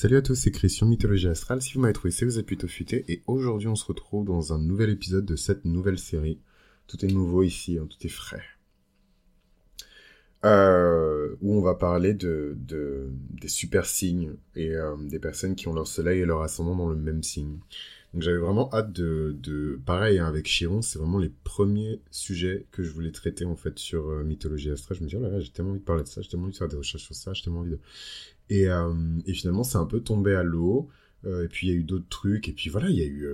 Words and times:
Salut 0.00 0.18
à 0.18 0.22
tous, 0.22 0.36
c'est 0.36 0.52
Christian 0.52 0.86
Mythologie 0.86 1.26
Astrale. 1.26 1.60
Si 1.60 1.74
vous 1.74 1.80
m'avez 1.80 1.92
trouvé, 1.92 2.12
c'est 2.12 2.24
vous 2.24 2.38
êtes 2.38 2.46
plutôt 2.46 2.68
futé. 2.68 3.04
Et 3.08 3.24
aujourd'hui, 3.26 3.66
on 3.66 3.74
se 3.74 3.84
retrouve 3.84 4.24
dans 4.24 4.52
un 4.52 4.58
nouvel 4.60 4.90
épisode 4.90 5.24
de 5.24 5.34
cette 5.34 5.64
nouvelle 5.64 5.98
série. 5.98 6.38
Tout 6.86 7.04
est 7.04 7.08
nouveau 7.08 7.42
ici, 7.42 7.78
hein, 7.78 7.88
tout 7.90 8.06
est 8.06 8.08
frais. 8.08 8.44
Euh, 10.44 11.34
où 11.40 11.52
on 11.52 11.62
va 11.62 11.74
parler 11.74 12.14
de, 12.14 12.56
de 12.60 13.10
des 13.40 13.48
super 13.48 13.86
signes 13.86 14.36
et 14.54 14.70
euh, 14.70 14.94
des 15.00 15.18
personnes 15.18 15.56
qui 15.56 15.66
ont 15.66 15.74
leur 15.74 15.88
soleil 15.88 16.20
et 16.20 16.24
leur 16.24 16.42
ascendant 16.42 16.76
dans 16.76 16.90
le 16.90 16.94
même 16.94 17.24
signe. 17.24 17.58
Donc 18.14 18.22
j'avais 18.22 18.38
vraiment 18.38 18.72
hâte 18.72 18.92
de, 18.92 19.36
de 19.38 19.78
pareil 19.84 20.18
hein, 20.18 20.26
avec 20.26 20.46
Chiron, 20.46 20.80
c'est 20.80 20.98
vraiment 20.98 21.18
les 21.18 21.28
premiers 21.44 22.00
sujets 22.10 22.66
que 22.72 22.82
je 22.82 22.90
voulais 22.90 23.12
traiter 23.12 23.44
en 23.44 23.54
fait 23.54 23.78
sur 23.78 24.08
euh, 24.08 24.24
mythologie 24.24 24.70
astrale. 24.70 24.96
Je 24.98 25.04
me 25.04 25.08
dis 25.08 25.16
oh 25.16 25.20
là 25.20 25.28
là, 25.28 25.40
j'ai 25.40 25.50
tellement 25.50 25.72
envie 25.72 25.80
de 25.80 25.84
parler 25.84 26.04
de 26.04 26.08
ça, 26.08 26.22
j'ai 26.22 26.28
tellement 26.28 26.44
envie 26.44 26.54
de 26.54 26.58
faire 26.58 26.68
des 26.68 26.76
recherches 26.76 27.04
sur 27.04 27.14
ça, 27.14 27.34
j'ai 27.34 27.42
tellement 27.42 27.60
envie 27.60 27.72
de 27.72 27.80
et, 28.50 28.68
euh, 28.68 28.94
et 29.26 29.32
finalement, 29.34 29.64
c'est 29.64 29.78
un 29.78 29.86
peu 29.86 30.00
tombé 30.00 30.34
à 30.34 30.42
l'eau. 30.42 30.88
Euh, 31.26 31.44
et 31.44 31.48
puis, 31.48 31.68
il 31.68 31.70
y 31.70 31.72
a 31.74 31.76
eu 31.76 31.84
d'autres 31.84 32.08
trucs. 32.08 32.48
Et 32.48 32.52
puis, 32.52 32.70
voilà, 32.70 32.88
il 32.88 32.96
y 32.96 33.02
a 33.02 33.06
eu... 33.06 33.28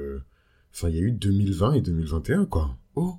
Enfin, 0.72 0.88
il 0.88 0.96
y 0.96 0.98
a 0.98 1.02
eu 1.02 1.12
2020 1.12 1.74
et 1.74 1.80
2021, 1.80 2.46
quoi. 2.46 2.76
Oh 2.96 3.14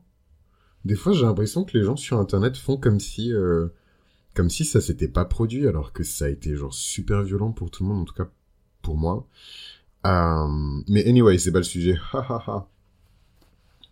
Des 0.84 0.96
fois, 0.96 1.13
j'ai 1.13 1.22
l'impression 1.22 1.63
que 1.63 1.77
les 1.77 1.84
gens 1.85 1.96
sur 1.96 2.20
Internet 2.20 2.58
font 2.58 2.77
comme 2.77 2.99
si... 2.99 3.32
comme 4.34 4.49
si 4.49 4.66
ça 4.66 4.82
s'était 4.82 5.08
pas 5.08 5.26
produit, 5.26 5.68
alors 5.68 5.94
que 5.94 6.04
ça 6.04 6.26
a 6.26 6.30
été, 6.30 6.55
genre, 6.55 6.74
super 6.74 7.24
violent 7.24 7.52
pour 7.52 7.72
tout 7.72 7.84
le 7.84 7.90
monde, 7.90 8.02
en 8.02 8.05
tout 8.05 8.13
cas, 8.13 8.30
pour 8.82 8.98
moi. 8.98 9.27
Mais 10.88 11.08
anyway, 11.08 11.38
c'est 11.38 11.52
pas 11.52 11.59
le 11.59 11.64
sujet. 11.64 11.98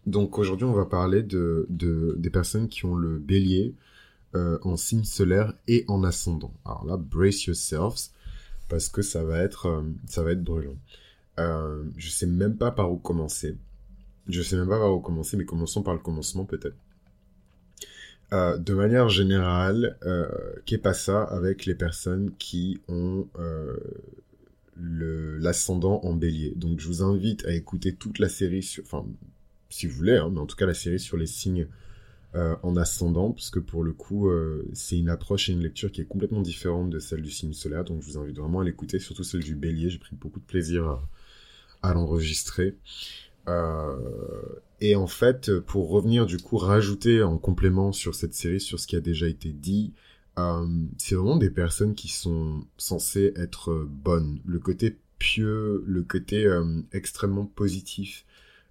Donc, 0.06 0.38
aujourd'hui, 0.38 0.66
on 0.66 0.74
va 0.74 0.86
parler 0.86 1.24
de, 1.24 1.66
de, 1.70 2.16
des 2.18 2.30
personnes 2.30 2.68
qui 2.68 2.86
ont 2.86 2.96
le 2.96 3.18
bélier, 3.20 3.74
euh, 4.36 4.58
en 4.64 4.78
signe 4.78 5.04
solaire 5.04 5.54
et 5.68 5.86
en 5.88 6.04
ascendant. 6.04 6.54
Alors 6.66 6.86
là, 6.86 6.98
brace 6.98 7.46
yourselves 7.46 8.10
parce 8.68 8.90
que 8.90 9.04
ça 9.04 9.24
va 9.24 9.38
être, 9.38 9.68
euh, 9.68 9.84
ça 10.08 10.24
va 10.24 10.32
être 10.32 10.44
brûlant. 10.44 10.76
Euh, 11.40 11.84
je 11.98 12.10
sais 12.10 12.26
même 12.26 12.58
pas 12.58 12.72
par 12.72 12.92
où 12.92 12.98
commencer. 12.98 13.56
Je 14.28 14.42
sais 14.42 14.56
même 14.56 14.68
pas 14.68 14.80
par 14.80 14.92
où 14.94 15.00
commencer, 15.00 15.38
mais 15.38 15.46
commençons 15.46 15.84
par 15.84 15.94
le 15.94 16.00
commencement 16.00 16.46
peut-être. 16.46 16.76
Euh, 18.32 18.58
de 18.58 18.74
manière 18.74 19.10
générale, 19.10 19.98
qu'est 20.66 20.80
pas 20.80 20.94
ça 20.94 21.24
avec 21.24 21.68
les 21.68 21.76
personnes 21.76 22.32
qui 22.40 22.82
ont 22.88 23.28
l'ascendant 24.78 26.02
en 26.04 26.14
bélier. 26.14 26.54
Donc 26.56 26.80
je 26.80 26.88
vous 26.88 27.04
invite 27.04 27.46
à 27.46 27.54
écouter 27.54 27.94
toute 27.94 28.20
la 28.20 28.30
série, 28.30 28.64
sur, 28.64 28.84
enfin 28.84 29.06
si 29.70 29.88
vous 29.88 29.96
voulez, 29.96 30.18
hein, 30.18 30.30
mais 30.32 30.40
en 30.40 30.46
tout 30.46 30.56
cas 30.56 30.66
la 30.66 30.74
série 30.74 31.00
sur 31.00 31.18
les 31.18 31.26
signes 31.26 31.68
euh, 32.36 32.56
en 32.64 32.76
ascendant, 32.78 33.32
parce 33.32 33.50
que 33.50 33.60
pour 33.60 33.84
le 33.84 33.94
coup, 33.94 34.30
euh, 34.30 34.68
c'est 34.74 34.98
une 34.98 35.10
approche 35.10 35.50
et 35.50 35.54
une 35.54 35.62
lecture 35.62 35.92
qui 35.92 36.02
est 36.02 36.06
complètement 36.06 36.42
différente 36.42 36.90
de 36.90 36.98
celle 36.98 37.22
du 37.22 37.30
signe 37.30 37.54
solaire, 37.54 37.84
donc 37.84 38.02
je 38.02 38.08
vous 38.08 38.18
invite 38.18 38.38
vraiment 38.38 38.62
à 38.62 38.64
l'écouter, 38.64 38.98
surtout 38.98 39.24
celle 39.24 39.44
du 39.44 39.56
bélier, 39.56 39.90
j'ai 39.90 40.00
pris 40.00 40.16
beaucoup 40.16 40.40
de 40.40 40.46
plaisir 40.46 41.00
à, 41.84 41.94
l'enregistrer. 41.94 42.76
Euh, 43.48 43.96
et 44.82 44.96
en 44.96 45.06
fait, 45.06 45.60
pour 45.60 45.90
revenir 45.90 46.26
du 46.26 46.38
coup, 46.38 46.58
rajouter 46.58 47.22
en 47.22 47.38
complément 47.38 47.92
sur 47.92 48.16
cette 48.16 48.34
série, 48.34 48.60
sur 48.60 48.80
ce 48.80 48.88
qui 48.88 48.96
a 48.96 49.02
déjà 49.02 49.28
été 49.28 49.50
dit, 49.50 49.94
c'est 50.98 51.16
vraiment 51.16 51.38
des 51.38 51.50
personnes 51.50 51.96
qui 51.96 52.08
sont 52.08 52.66
censées 52.78 53.34
être 53.36 53.88
bonnes. 53.88 54.40
Le 54.46 54.60
côté 54.60 54.98
pieux, 55.20 55.84
le 55.86 56.04
côté 56.04 56.48
extrêmement 56.92 57.46
positif, 57.46 58.26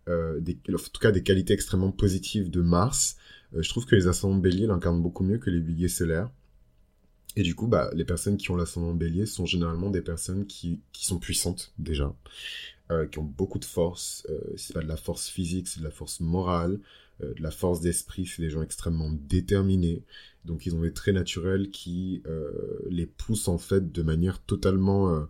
en 0.08 0.40
tout 0.42 1.00
cas 1.00 1.12
des 1.12 1.22
qualités 1.22 1.54
extrêmement 1.54 1.92
positives 1.92 2.50
de 2.50 2.60
Mars, 2.62 3.16
euh, 3.54 3.62
je 3.62 3.68
trouve 3.68 3.86
que 3.86 3.94
les 3.94 4.06
ascendants 4.06 4.36
bélier 4.36 4.66
l'incarnent 4.66 5.02
beaucoup 5.02 5.24
mieux 5.24 5.38
que 5.38 5.50
les 5.50 5.60
béliers 5.60 5.88
solaires. 5.88 6.30
Et 7.36 7.42
du 7.42 7.54
coup, 7.54 7.66
bah, 7.66 7.90
les 7.94 8.04
personnes 8.04 8.36
qui 8.36 8.50
ont 8.50 8.56
l'ascendant 8.56 8.94
bélier 8.94 9.24
sont 9.24 9.46
généralement 9.46 9.90
des 9.90 10.02
personnes 10.02 10.46
qui, 10.46 10.82
sont 10.92 11.18
puissantes 11.18 11.72
déjà, 11.78 12.14
euh, 12.90 13.06
qui 13.06 13.18
ont 13.18 13.24
beaucoup 13.24 13.58
de 13.58 13.64
force. 13.64 14.26
Euh, 14.28 14.38
c'est 14.56 14.74
pas 14.74 14.82
de 14.82 14.88
la 14.88 14.96
force 14.96 15.28
physique, 15.28 15.66
c'est 15.68 15.80
de 15.80 15.84
la 15.84 15.90
force 15.90 16.20
morale, 16.20 16.78
euh, 17.22 17.34
de 17.34 17.42
la 17.42 17.50
force 17.50 17.80
d'esprit. 17.80 18.26
C'est 18.26 18.42
des 18.42 18.50
gens 18.50 18.62
extrêmement 18.62 19.10
déterminés. 19.12 20.02
Donc 20.44 20.66
ils 20.66 20.74
ont 20.74 20.82
des 20.82 20.92
traits 20.92 21.14
naturels 21.14 21.70
qui 21.70 22.22
les 22.90 23.06
poussent 23.06 23.46
en 23.46 23.58
fait 23.58 23.92
de 23.92 24.02
manière 24.02 24.42
totalement 24.42 25.24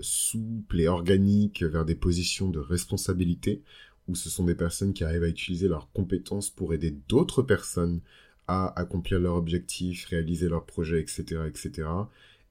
souple 0.00 0.80
et 0.80 0.88
organique 0.88 1.62
vers 1.62 1.84
des 1.84 1.94
positions 1.94 2.48
de 2.48 2.58
responsabilité 2.58 3.62
où 4.08 4.14
ce 4.14 4.30
sont 4.30 4.44
des 4.44 4.54
personnes 4.54 4.94
qui 4.94 5.04
arrivent 5.04 5.24
à 5.24 5.28
utiliser 5.28 5.68
leurs 5.68 5.90
compétences 5.92 6.50
pour 6.50 6.72
aider 6.74 6.96
d'autres 7.08 7.42
personnes 7.42 8.00
à 8.48 8.78
accomplir 8.78 9.18
leurs 9.20 9.34
objectifs, 9.34 10.06
réaliser 10.06 10.48
leurs 10.48 10.64
projets, 10.64 11.00
etc., 11.00 11.42
etc. 11.46 11.88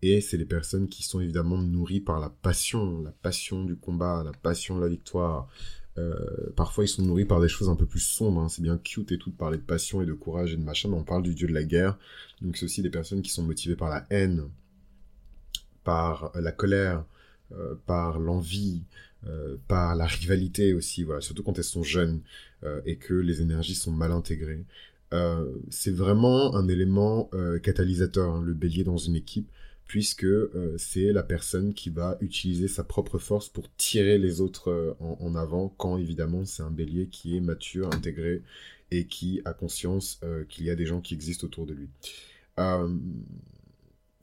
Et 0.02 0.22
c'est 0.22 0.38
les 0.38 0.46
personnes 0.46 0.88
qui 0.88 1.04
sont 1.04 1.22
évidemment 1.22 1.58
nourries 1.58 2.02
par 2.02 2.20
la 2.20 2.30
passion, 2.30 3.02
la 3.02 3.12
passion 3.12 3.64
du 3.64 3.76
combat, 3.76 4.24
la 4.24 4.34
passion 4.34 4.78
de 4.78 4.82
la 4.82 4.90
victoire. 4.90 5.48
Euh, 5.98 6.52
parfois, 6.56 6.84
ils 6.84 6.90
sont 6.90 7.04
nourris 7.04 7.26
par 7.26 7.40
des 7.40 7.48
choses 7.48 7.70
un 7.70 7.76
peu 7.76 7.86
plus 7.86 8.00
sombres. 8.00 8.42
Hein. 8.42 8.50
C'est 8.50 8.62
bien 8.62 8.78
cute 8.78 9.12
et 9.12 9.18
tout 9.18 9.30
de 9.30 9.36
parler 9.36 9.58
de 9.58 9.64
passion 9.64 10.02
et 10.02 10.06
de 10.06 10.14
courage 10.14 10.54
et 10.54 10.58
de 10.58 10.64
machin, 10.64 10.90
mais 10.90 10.98
on 10.98 11.04
parle 11.04 11.24
du 11.24 11.34
dieu 11.34 11.48
de 11.48 11.54
la 11.54 11.64
guerre. 11.64 11.98
Donc, 12.42 12.58
c'est 12.58 12.66
aussi 12.66 12.82
des 12.82 12.90
personnes 12.90 13.22
qui 13.22 13.32
sont 13.32 13.44
motivées 13.44 13.76
par 13.76 13.90
la 13.90 14.06
haine, 14.10 14.50
par 15.84 16.32
la 16.36 16.52
colère, 16.52 17.06
euh, 17.54 17.76
par 17.86 18.20
l'envie, 18.20 18.82
euh, 19.28 19.58
par 19.68 19.96
la 19.96 20.06
rivalité 20.06 20.76
aussi, 20.76 21.04
voilà, 21.04 21.20
surtout 21.20 21.42
quand 21.42 21.58
elles 21.58 21.64
sont 21.64 21.82
jeunes 21.82 22.22
euh, 22.64 22.80
et 22.86 22.98
que 22.98 23.14
les 23.16 23.42
énergies 23.42 23.74
sont 23.74 23.92
mal 23.92 24.12
intégrées. 24.12 24.64
Euh, 25.14 25.52
c'est 25.70 25.94
vraiment 25.94 26.56
un 26.56 26.68
élément 26.68 27.30
catalysateur, 27.64 28.36
hein, 28.36 28.42
le 28.44 28.54
bélier 28.54 28.84
dans 28.84 28.98
une 28.98 29.16
équipe, 29.16 29.50
puisque 29.88 30.28
c'est 30.78 31.12
la 31.12 31.24
personne 31.24 31.74
qui 31.74 31.90
va 31.90 32.18
utiliser 32.22 32.68
sa 32.68 32.84
propre 32.84 33.20
force 33.20 33.50
pour 33.50 33.74
tirer 33.76 34.18
les 34.18 34.42
autres 34.42 34.96
en, 35.00 35.18
en, 35.20 35.36
avant, 35.36 35.70
quand 35.78 35.98
évidemment 35.98 36.46
c'est 36.46 36.64
un 36.64 36.72
bélier 36.72 37.08
qui 37.08 37.38
est 37.38 37.42
mature, 37.42 37.94
intégré 37.94 38.42
et 38.92 39.06
qui 39.06 39.42
a 39.46 39.54
conscience 39.54 40.20
qu'il 40.50 40.66
y 40.66 40.70
a 40.70 40.76
des 40.76 40.86
gens 40.86 41.02
qui 41.02 41.14
existent 41.14 41.46
autour 41.46 41.66
de 41.66 41.74
lui 41.74 41.90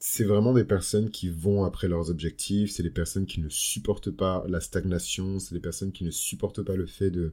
c'est 0.05 0.25
vraiment 0.25 0.53
des 0.53 0.65
personnes 0.65 1.11
qui 1.11 1.31
vont 1.31 1.62
après 1.62 1.87
leurs 1.87 2.11
objectifs, 2.11 2.73
c'est 2.73 2.83
des 2.83 2.91
personnes 2.91 3.25
qui 3.25 3.41
ne 3.41 3.49
supportent 3.49 4.11
pas 4.11 4.44
la 4.49 4.59
stagnation, 4.59 5.39
c'est 5.39 5.55
des 5.55 5.61
personnes 5.61 5.93
qui 5.93 6.03
ne 6.03 6.11
supportent 6.11 6.62
pas 6.62 6.75
le 6.75 6.87
fait 6.87 7.12
de, 7.12 7.33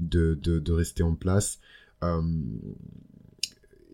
de, 0.00 0.34
de, 0.34 0.72
rester 0.72 1.02
en 1.02 1.14
place. 1.14 1.60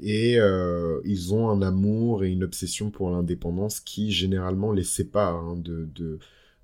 Et 0.03 0.39
euh, 0.39 1.01
ils 1.05 1.33
ont 1.33 1.49
un 1.49 1.63
amour 1.63 2.25
et 2.25 2.31
une 2.31 2.43
obsession 2.43 2.91
pour 2.91 3.11
l'indépendance 3.11 3.79
qui 3.79 4.11
généralement 4.11 4.73
les 4.73 4.83
sépare 4.83 5.37
hein, 5.37 5.57
de, 5.57 5.89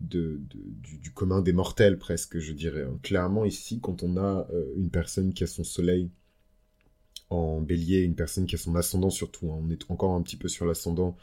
du, 0.01 1.11
commun 1.15 1.41
des 1.41 1.53
mortels 1.53 1.99
presque, 1.99 2.41
je 2.41 2.53
dirais. 2.53 2.83
Hein. 2.83 2.99
Clairement 3.03 3.45
ici, 3.45 3.79
quand 3.81 4.03
on 4.03 4.17
a 4.17 4.49
euh, 4.53 4.73
une 4.77 4.91
personne 4.91 5.33
qui 5.33 5.45
a 5.45 5.47
son 5.47 5.63
soleil 5.63 6.11
en 7.31 7.61
bélier, 7.61 8.01
une 8.01 8.17
personne 8.17 8.47
qui 8.47 8.57
a 8.57 8.59
son 8.59 8.75
ascendant 8.75 9.11
surtout, 9.11 9.53
hein, 9.53 9.61
on 9.63 9.71
est 9.71 9.89
encore 9.89 10.15
un 10.15 10.23
petit 10.23 10.37
peu 10.37 10.49
sur 10.49 10.67
l'ascendant 10.67 11.17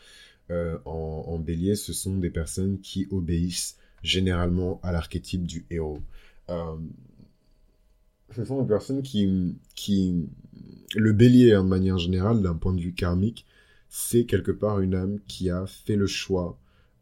euh, 0.52 0.78
en, 0.86 1.38
bélier, 1.40 1.76
ce 1.76 1.92
sont 1.92 2.18
des 2.18 2.30
personnes 2.30 2.80
qui 2.80 3.08
obéissent 3.12 3.78
généralement 4.04 4.80
à 4.84 4.94
l'archétype 4.94 5.46
du 5.46 5.66
héros. 5.70 6.00
Euh, 8.30 8.34
ce 8.36 8.46
sont 8.46 8.62
des 8.62 8.68
personnes 8.68 9.02
qui, 9.02 9.58
qui... 9.76 10.28
Le 10.96 11.14
bélier, 11.14 11.54
hein, 11.54 11.64
de 11.64 11.70
manière 11.70 11.98
générale, 11.98 12.42
d'un 12.42 12.56
point 12.56 12.74
de 12.74 12.82
vue 12.82 12.94
karmique, 12.94 13.46
c'est 13.90 14.26
quelque 14.26 14.52
part 14.52 14.80
une 14.80 14.96
âme 14.96 15.20
qui 15.28 15.50
a 15.50 15.66
fait 15.66 15.96
le 15.96 16.08
choix 16.08 16.58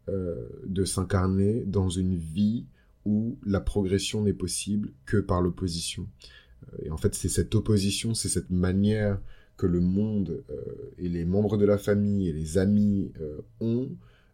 euh, 0.10 0.48
de 0.66 0.86
s'incarner 0.86 1.64
dans 1.66 1.90
une 1.90 2.16
vie 2.16 2.66
où 3.06 3.38
la 3.46 3.60
progression 3.60 4.24
n'est 4.24 4.34
possible 4.34 4.92
que 5.06 5.18
par 5.18 5.42
l'opposition. 5.42 6.08
Et 6.82 6.90
en 6.90 6.98
fait, 6.98 7.14
c'est 7.14 7.30
cette 7.30 7.54
opposition, 7.56 8.14
c'est 8.14 8.30
cette 8.30 8.50
manière 8.50 9.20
que 9.58 9.68
le 9.68 9.80
monde 9.80 10.44
euh, 10.50 10.92
et 10.98 11.10
les 11.10 11.26
membres 11.26 11.58
de 11.58 11.66
la 11.66 11.78
famille 11.78 12.28
et 12.28 12.34
les 12.34 12.58
amis 12.58 13.12
euh, 13.22 13.40
ont 13.60 13.90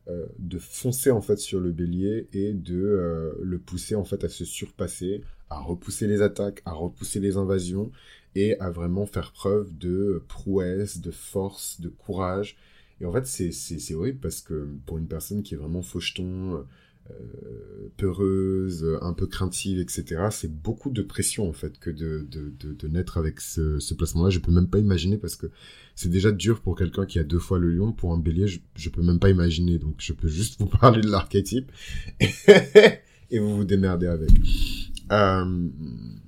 euh, 0.07 0.25
de 0.39 0.57
foncer 0.57 1.11
en 1.11 1.21
fait 1.21 1.37
sur 1.37 1.59
le 1.59 1.71
bélier 1.71 2.27
et 2.33 2.53
de 2.53 3.35
le 3.41 3.59
pousser 3.59 3.95
en 3.95 4.05
fait 4.05 4.23
à 4.23 4.29
se 4.29 4.45
surpasser, 4.45 5.21
à 5.49 5.59
repousser 5.59 6.07
les 6.07 6.21
attaques, 6.21 6.61
à 6.65 6.71
repousser 6.71 7.19
les 7.19 7.37
invasions 7.37 7.91
et 8.35 8.59
à 8.59 8.69
vraiment 8.69 9.05
faire 9.05 9.31
preuve 9.31 9.77
de 9.77 10.23
prouesse, 10.27 10.99
de 10.99 11.11
force, 11.11 11.81
de 11.81 11.89
courage. 11.89 12.57
Et 13.01 13.05
en 13.05 13.13
fait, 13.13 13.25
c'est 13.25 13.93
horrible 13.93 14.19
parce 14.19 14.41
que 14.41 14.67
pour 14.85 14.97
une 14.97 15.07
personne 15.07 15.41
qui 15.41 15.53
est 15.53 15.57
vraiment 15.57 15.81
faucheton, 15.81 16.65
euh, 17.11 17.89
peureuse, 17.97 18.85
un 19.01 19.13
peu 19.13 19.25
craintive, 19.25 19.79
etc. 19.79 20.27
C'est 20.31 20.51
beaucoup 20.51 20.89
de 20.89 21.01
pression 21.01 21.49
en 21.49 21.53
fait 21.53 21.79
que 21.79 21.89
de, 21.89 22.25
de, 22.29 22.53
de, 22.59 22.87
naître 22.87 23.17
avec 23.17 23.41
ce, 23.41 23.79
ce 23.79 23.93
placement-là. 23.93 24.29
Je 24.29 24.39
peux 24.39 24.51
même 24.51 24.69
pas 24.69 24.79
imaginer 24.79 25.17
parce 25.17 25.35
que 25.35 25.47
c'est 25.95 26.09
déjà 26.09 26.31
dur 26.31 26.61
pour 26.61 26.77
quelqu'un 26.77 27.05
qui 27.05 27.19
a 27.19 27.23
deux 27.23 27.39
fois 27.39 27.57
le 27.57 27.71
lion. 27.71 27.91
Pour 27.91 28.13
un 28.13 28.19
bélier, 28.19 28.47
je, 28.47 28.59
je 28.75 28.89
peux 28.89 29.01
même 29.01 29.19
pas 29.19 29.29
imaginer. 29.29 29.79
Donc 29.79 29.95
je 29.97 30.13
peux 30.13 30.27
juste 30.27 30.59
vous 30.59 30.67
parler 30.67 31.01
de 31.01 31.09
l'archétype 31.09 31.71
et 33.31 33.39
vous 33.39 33.57
vous 33.57 33.65
démerdez 33.65 34.07
avec. 34.07 34.29
Euh, 35.11 35.69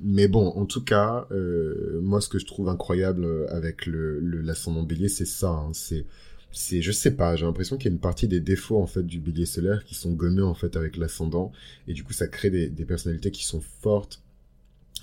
mais 0.01 0.27
bon, 0.27 0.47
en 0.49 0.65
tout 0.65 0.83
cas, 0.83 1.27
euh, 1.31 1.99
moi 2.01 2.21
ce 2.21 2.29
que 2.29 2.39
je 2.39 2.45
trouve 2.45 2.69
incroyable 2.69 3.27
avec 3.49 3.85
le 3.85 4.19
l'ascendant 4.19 4.83
bélier, 4.83 5.09
c'est 5.09 5.25
ça. 5.25 5.49
Hein, 5.49 5.71
c'est 5.73 6.05
c'est, 6.51 6.81
je 6.81 6.91
sais 6.91 7.15
pas, 7.15 7.35
j'ai 7.35 7.45
l'impression 7.45 7.77
qu'il 7.77 7.85
y 7.85 7.89
a 7.89 7.93
une 7.93 8.01
partie 8.01 8.27
des 8.27 8.41
défauts 8.41 8.81
en 8.81 8.87
fait 8.87 9.03
du 9.03 9.19
bélier 9.19 9.45
solaire 9.45 9.85
qui 9.85 9.95
sont 9.95 10.11
gommés 10.11 10.41
en 10.41 10.53
fait 10.53 10.75
avec 10.75 10.97
l'ascendant, 10.97 11.51
et 11.87 11.93
du 11.93 12.03
coup 12.03 12.13
ça 12.13 12.27
crée 12.27 12.49
des, 12.49 12.69
des 12.69 12.85
personnalités 12.85 13.31
qui 13.31 13.45
sont 13.45 13.61
fortes, 13.61 14.21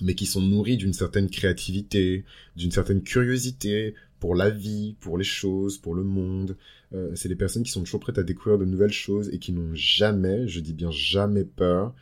mais 0.02 0.14
qui 0.14 0.26
sont 0.26 0.42
nourries 0.42 0.76
d'une 0.76 0.92
certaine 0.92 1.30
créativité, 1.30 2.25
d'une 2.56 2.70
certaine 2.70 3.02
curiosité 3.02 3.94
pour 4.20 4.34
la 4.34 4.50
vie, 4.50 4.96
pour 5.00 5.16
les 5.19 5.25
choses, 5.25 5.78
pour 5.78 5.94
le 5.94 6.02
monde. 6.02 6.56
Euh, 6.94 7.12
c'est 7.14 7.28
des 7.28 7.36
personnes 7.36 7.62
qui 7.62 7.70
sont 7.70 7.82
toujours 7.82 8.00
prêtes 8.00 8.19
à 8.19 8.22
découvrir 8.22 8.58
de 8.58 8.64
nouvelles 8.64 8.92
choses 8.92 9.28
et 9.32 9.38
qui 9.38 9.52
n'ont 9.52 9.75
jamais, 9.75 10.48
je 10.48 10.60
dis 10.60 10.72
bien 10.72 10.90
jamais 10.90 11.44
peur 11.44 11.94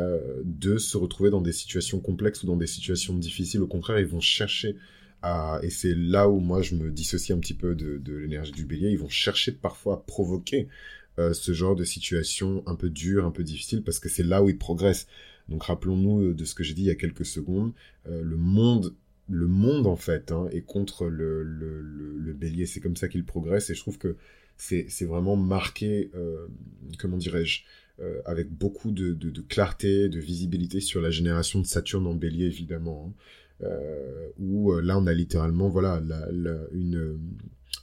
euh, 0.00 0.42
de 0.44 0.78
se 0.78 0.96
retrouver 0.96 1.30
dans 1.30 1.40
des 1.40 1.52
situations 1.52 2.00
complexes 2.00 2.42
ou 2.42 2.46
dans 2.46 2.56
des 2.56 2.66
situations 2.66 3.14
difficiles. 3.14 3.60
Au 3.60 3.66
contraire, 3.66 3.98
ils 3.98 4.06
vont 4.06 4.20
chercher 4.20 4.76
à, 5.22 5.60
et 5.62 5.70
c'est 5.70 5.94
là 5.94 6.28
où 6.28 6.40
moi 6.40 6.62
je 6.62 6.74
me 6.74 6.90
dissocie 6.90 7.36
un 7.36 7.40
petit 7.40 7.54
peu 7.54 7.74
de, 7.74 8.00
l'énergie 8.16 8.52
du 8.52 8.64
bélier, 8.64 8.90
ils 8.90 8.98
vont 8.98 9.08
chercher 9.08 9.52
parfois 9.52 9.94
à 9.94 9.96
provoquer 9.98 10.68
euh, 11.18 11.34
ce 11.34 11.52
genre 11.52 11.76
de 11.76 11.84
situation 11.84 12.62
un 12.66 12.74
peu 12.74 12.88
dure, 12.88 13.26
un 13.26 13.30
peu 13.30 13.44
difficile, 13.44 13.82
parce 13.82 13.98
que 13.98 14.08
c'est 14.08 14.22
là 14.22 14.42
où 14.42 14.48
ils 14.48 14.58
progressent. 14.58 15.06
Donc 15.48 15.64
rappelons-nous 15.64 16.32
de 16.32 16.44
ce 16.44 16.54
que 16.54 16.64
j'ai 16.64 16.74
dit 16.74 16.82
il 16.82 16.88
y 16.88 16.90
a 16.90 16.94
quelques 16.94 17.26
secondes, 17.26 17.72
euh, 18.08 18.22
le 18.22 18.36
monde 18.36 18.94
le 19.30 19.46
monde 19.46 19.86
en 19.86 19.96
fait 19.96 20.32
hein, 20.32 20.48
est 20.50 20.62
contre 20.62 21.06
le, 21.06 22.34
bélier. 22.34 22.66
C'est 22.66 22.80
comme 22.80 22.96
ça 22.96 23.08
qu'il 23.08 23.24
progresse 23.24 23.70
et 23.70 23.74
je 23.74 23.80
trouve 23.80 23.98
que 23.98 24.16
c'est 24.56 25.04
vraiment 25.04 25.36
marqué, 25.36 26.10
euh, 26.14 26.46
comment 26.98 27.16
dirais-je, 27.16 27.62
euh, 28.00 28.20
avec 28.24 28.50
beaucoup 28.50 28.90
de, 28.90 29.40
clarté, 29.48 30.08
de 30.08 30.18
visibilité 30.18 30.80
sur 30.80 31.00
la 31.00 31.10
génération 31.10 31.60
de 31.60 31.66
Saturne 31.66 32.06
en 32.06 32.14
bélier 32.14 32.46
évidemment. 32.46 33.06
Hein, 33.08 33.14
euh, 33.62 34.28
où 34.38 34.72
là 34.80 34.96
on 34.98 35.06
a 35.06 35.12
littéralement 35.12 35.68
voilà 35.68 36.02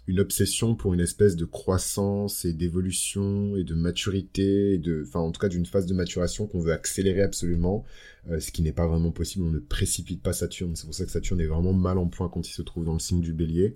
une 0.07 0.21
obsession 0.21 0.73
pour 0.73 0.93
une 0.93 1.01
espèce 1.01 1.35
de 1.35 1.45
croissance 1.45 2.45
et 2.45 2.53
d'évolution 2.53 3.55
et 3.57 3.63
de 3.63 3.75
maturité, 3.75 4.73
et 4.73 4.77
de, 4.77 5.03
enfin 5.05 5.19
en 5.19 5.31
tout 5.31 5.41
cas 5.41 5.49
d'une 5.49 5.65
phase 5.65 5.85
de 5.85 5.93
maturation 5.93 6.47
qu'on 6.47 6.61
veut 6.61 6.71
accélérer 6.71 7.21
absolument, 7.21 7.83
euh, 8.29 8.39
ce 8.39 8.51
qui 8.51 8.61
n'est 8.61 8.71
pas 8.71 8.87
vraiment 8.87 9.11
possible. 9.11 9.45
On 9.45 9.51
ne 9.51 9.59
précipite 9.59 10.21
pas 10.21 10.33
Saturne. 10.33 10.75
C'est 10.75 10.85
pour 10.85 10.95
ça 10.95 11.05
que 11.05 11.11
Saturne 11.11 11.41
est 11.41 11.47
vraiment 11.47 11.73
mal 11.73 11.97
en 11.97 12.07
point 12.07 12.29
quand 12.29 12.47
il 12.47 12.53
se 12.53 12.61
trouve 12.61 12.85
dans 12.85 12.93
le 12.93 12.99
signe 12.99 13.21
du 13.21 13.33
Bélier. 13.33 13.75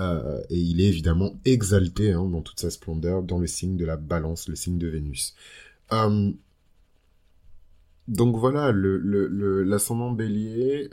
Euh, 0.00 0.40
et 0.50 0.58
il 0.58 0.80
est 0.80 0.88
évidemment 0.88 1.38
exalté 1.44 2.12
hein, 2.12 2.28
dans 2.28 2.42
toute 2.42 2.58
sa 2.58 2.70
splendeur 2.70 3.22
dans 3.22 3.38
le 3.38 3.46
signe 3.46 3.76
de 3.76 3.84
la 3.84 3.96
Balance, 3.96 4.48
le 4.48 4.56
signe 4.56 4.78
de 4.78 4.88
Vénus. 4.88 5.34
Euh, 5.92 6.32
donc 8.08 8.36
voilà, 8.36 8.72
l'ascendant 8.72 10.10
le, 10.10 10.16
Bélier 10.16 10.88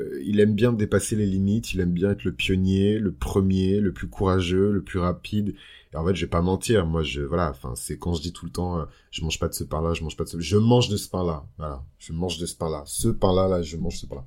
euh, 0.00 0.20
il 0.24 0.40
aime 0.40 0.54
bien 0.54 0.72
dépasser 0.72 1.16
les 1.16 1.26
limites, 1.26 1.72
il 1.74 1.80
aime 1.80 1.92
bien 1.92 2.10
être 2.10 2.24
le 2.24 2.32
pionnier, 2.32 2.98
le 2.98 3.12
premier, 3.12 3.80
le 3.80 3.92
plus 3.92 4.08
courageux, 4.08 4.72
le 4.72 4.82
plus 4.82 4.98
rapide. 4.98 5.54
Et 5.92 5.96
en 5.96 6.06
fait, 6.06 6.14
je 6.14 6.24
vais 6.24 6.30
pas 6.30 6.42
mentir, 6.42 6.86
moi, 6.86 7.02
je, 7.02 7.22
voilà, 7.22 7.50
enfin, 7.50 7.74
c'est 7.76 7.98
quand 7.98 8.14
je 8.14 8.22
dis 8.22 8.32
tout 8.32 8.46
le 8.46 8.52
temps, 8.52 8.78
euh, 8.78 8.84
je 9.10 9.22
mange 9.22 9.38
pas 9.38 9.48
de 9.48 9.54
ce 9.54 9.64
pain-là, 9.64 9.92
je 9.94 10.02
mange 10.02 10.16
pas 10.16 10.24
de 10.24 10.28
ce, 10.28 10.40
je 10.40 10.56
mange 10.56 10.88
de 10.88 10.96
ce 10.96 11.08
pain-là, 11.08 11.44
voilà, 11.58 11.84
je 11.98 12.12
mange 12.12 12.38
de 12.38 12.46
ce 12.46 12.56
pain-là, 12.56 12.82
ce 12.86 13.08
pain-là, 13.08 13.48
là, 13.48 13.62
je 13.62 13.76
mange 13.76 13.98
ce 13.98 14.06
pain-là. 14.06 14.24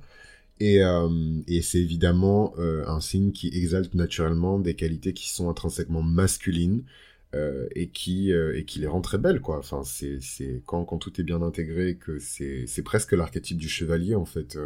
Euh, 0.62 1.42
et 1.48 1.62
c'est 1.62 1.80
évidemment 1.80 2.54
un 2.58 3.00
signe 3.00 3.32
qui 3.32 3.48
exalte 3.48 3.94
naturellement 3.94 4.60
des 4.60 4.74
qualités 4.74 5.12
qui 5.12 5.28
sont 5.28 5.50
intrinsèquement 5.50 6.02
masculines 6.02 6.84
et 7.74 7.88
qui 7.88 8.30
et 8.32 8.64
qui 8.64 8.80
les 8.80 8.86
rend 8.86 9.00
très 9.00 9.18
belles, 9.18 9.40
quoi. 9.40 9.58
Enfin, 9.58 9.82
c'est 9.84 10.18
c'est 10.20 10.62
quand 10.66 10.84
quand 10.84 10.98
tout 10.98 11.20
est 11.20 11.24
bien 11.24 11.42
intégré 11.42 11.96
que 11.96 12.18
c'est 12.18 12.82
presque 12.84 13.12
l'archétype 13.12 13.58
du 13.58 13.68
chevalier 13.68 14.14
en 14.14 14.24
fait 14.24 14.58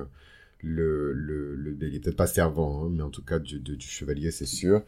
le, 0.60 1.12
le, 1.12 1.54
le 1.54 1.72
bélier. 1.72 2.00
Peut-être 2.00 2.16
pas 2.16 2.26
servant, 2.26 2.84
hein, 2.84 2.90
mais 2.90 3.02
en 3.02 3.10
tout 3.10 3.24
cas 3.24 3.38
du, 3.38 3.60
du 3.60 3.86
chevalier, 3.86 4.30
c'est 4.30 4.46
sûr. 4.46 4.82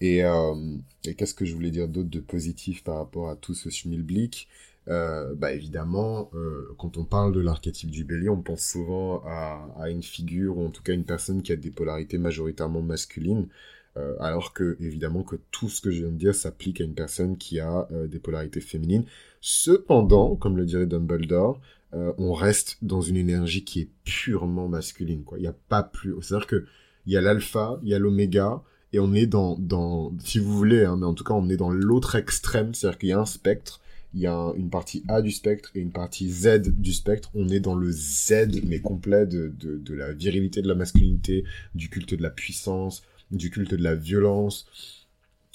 Et, 0.00 0.24
euh, 0.24 0.54
qu'est-ce 1.02 1.34
que 1.34 1.44
je 1.44 1.54
voulais 1.54 1.70
dire 1.70 1.88
d'autre 1.88 2.10
de 2.10 2.20
positif 2.20 2.82
par 2.84 2.96
rapport 2.96 3.28
à 3.30 3.36
tout 3.36 3.54
ce 3.54 3.70
schmilblick? 3.70 4.48
Euh, 4.88 5.34
bah 5.34 5.52
évidemment, 5.52 6.30
euh, 6.34 6.74
quand 6.78 6.96
on 6.96 7.04
parle 7.04 7.32
de 7.32 7.40
l'archétype 7.40 7.90
du 7.90 8.04
bélier, 8.04 8.28
on 8.30 8.42
pense 8.42 8.62
souvent 8.62 9.22
à, 9.26 9.68
à, 9.78 9.90
une 9.90 10.02
figure 10.02 10.56
ou 10.58 10.66
en 10.66 10.70
tout 10.70 10.82
cas 10.82 10.94
une 10.94 11.04
personne 11.04 11.42
qui 11.42 11.52
a 11.52 11.56
des 11.56 11.70
polarités 11.70 12.18
majoritairement 12.18 12.82
masculines, 12.82 13.48
euh, 13.96 14.14
alors 14.20 14.52
que 14.52 14.76
évidemment 14.80 15.22
que 15.22 15.36
tout 15.50 15.68
ce 15.68 15.80
que 15.80 15.90
je 15.90 16.02
viens 16.02 16.12
de 16.12 16.18
dire 16.18 16.34
s'applique 16.34 16.80
à 16.80 16.84
une 16.84 16.94
personne 16.94 17.36
qui 17.36 17.58
a 17.58 17.88
euh, 17.90 18.06
des 18.06 18.18
polarités 18.18 18.60
féminines. 18.60 19.04
Cependant, 19.40 20.36
comme 20.36 20.56
le 20.56 20.64
dirait 20.64 20.86
Dumbledore, 20.86 21.60
euh, 21.94 22.12
on 22.18 22.32
reste 22.32 22.78
dans 22.82 23.00
une 23.00 23.16
énergie 23.16 23.64
qui 23.64 23.80
est 23.80 23.88
purement 24.04 24.68
masculine. 24.68 25.24
Il 25.36 25.40
n'y 25.40 25.46
a 25.48 25.56
pas 25.68 25.82
plus. 25.82 26.14
C'est-à-dire 26.20 26.46
que 26.46 26.64
il 27.06 27.12
y 27.12 27.16
a 27.16 27.20
l'alpha, 27.20 27.80
il 27.82 27.88
y 27.88 27.94
a 27.94 27.98
l'oméga, 27.98 28.62
et 28.92 29.00
on 29.00 29.14
est 29.14 29.26
dans, 29.26 29.56
dans, 29.58 30.12
si 30.22 30.38
vous 30.38 30.56
voulez, 30.56 30.84
hein, 30.84 30.96
mais 30.98 31.06
en 31.06 31.14
tout 31.14 31.24
cas, 31.24 31.34
on 31.34 31.48
est 31.48 31.56
dans 31.56 31.70
l'autre 31.70 32.14
extrême, 32.14 32.74
c'est-à-dire 32.74 32.98
qu'il 32.98 33.08
y 33.08 33.12
a 33.12 33.20
un 33.20 33.26
spectre, 33.26 33.80
il 34.14 34.20
y 34.20 34.26
a 34.26 34.52
une 34.56 34.70
partie 34.70 35.04
A 35.08 35.22
du 35.22 35.30
spectre 35.30 35.70
et 35.74 35.80
une 35.80 35.92
partie 35.92 36.28
Z 36.28 36.72
du 36.76 36.92
spectre. 36.92 37.30
On 37.34 37.48
est 37.48 37.60
dans 37.60 37.76
le 37.76 37.90
Z, 37.90 38.60
mais 38.64 38.80
complet 38.80 39.26
de, 39.26 39.52
de, 39.56 39.78
de 39.78 39.94
la 39.94 40.12
virilité, 40.12 40.62
de 40.62 40.68
la 40.68 40.74
masculinité, 40.74 41.44
du 41.74 41.88
culte 41.88 42.14
de 42.14 42.22
la 42.22 42.30
puissance, 42.30 43.02
du 43.30 43.50
culte 43.50 43.74
de 43.74 43.82
la 43.82 43.94
violence. 43.94 44.66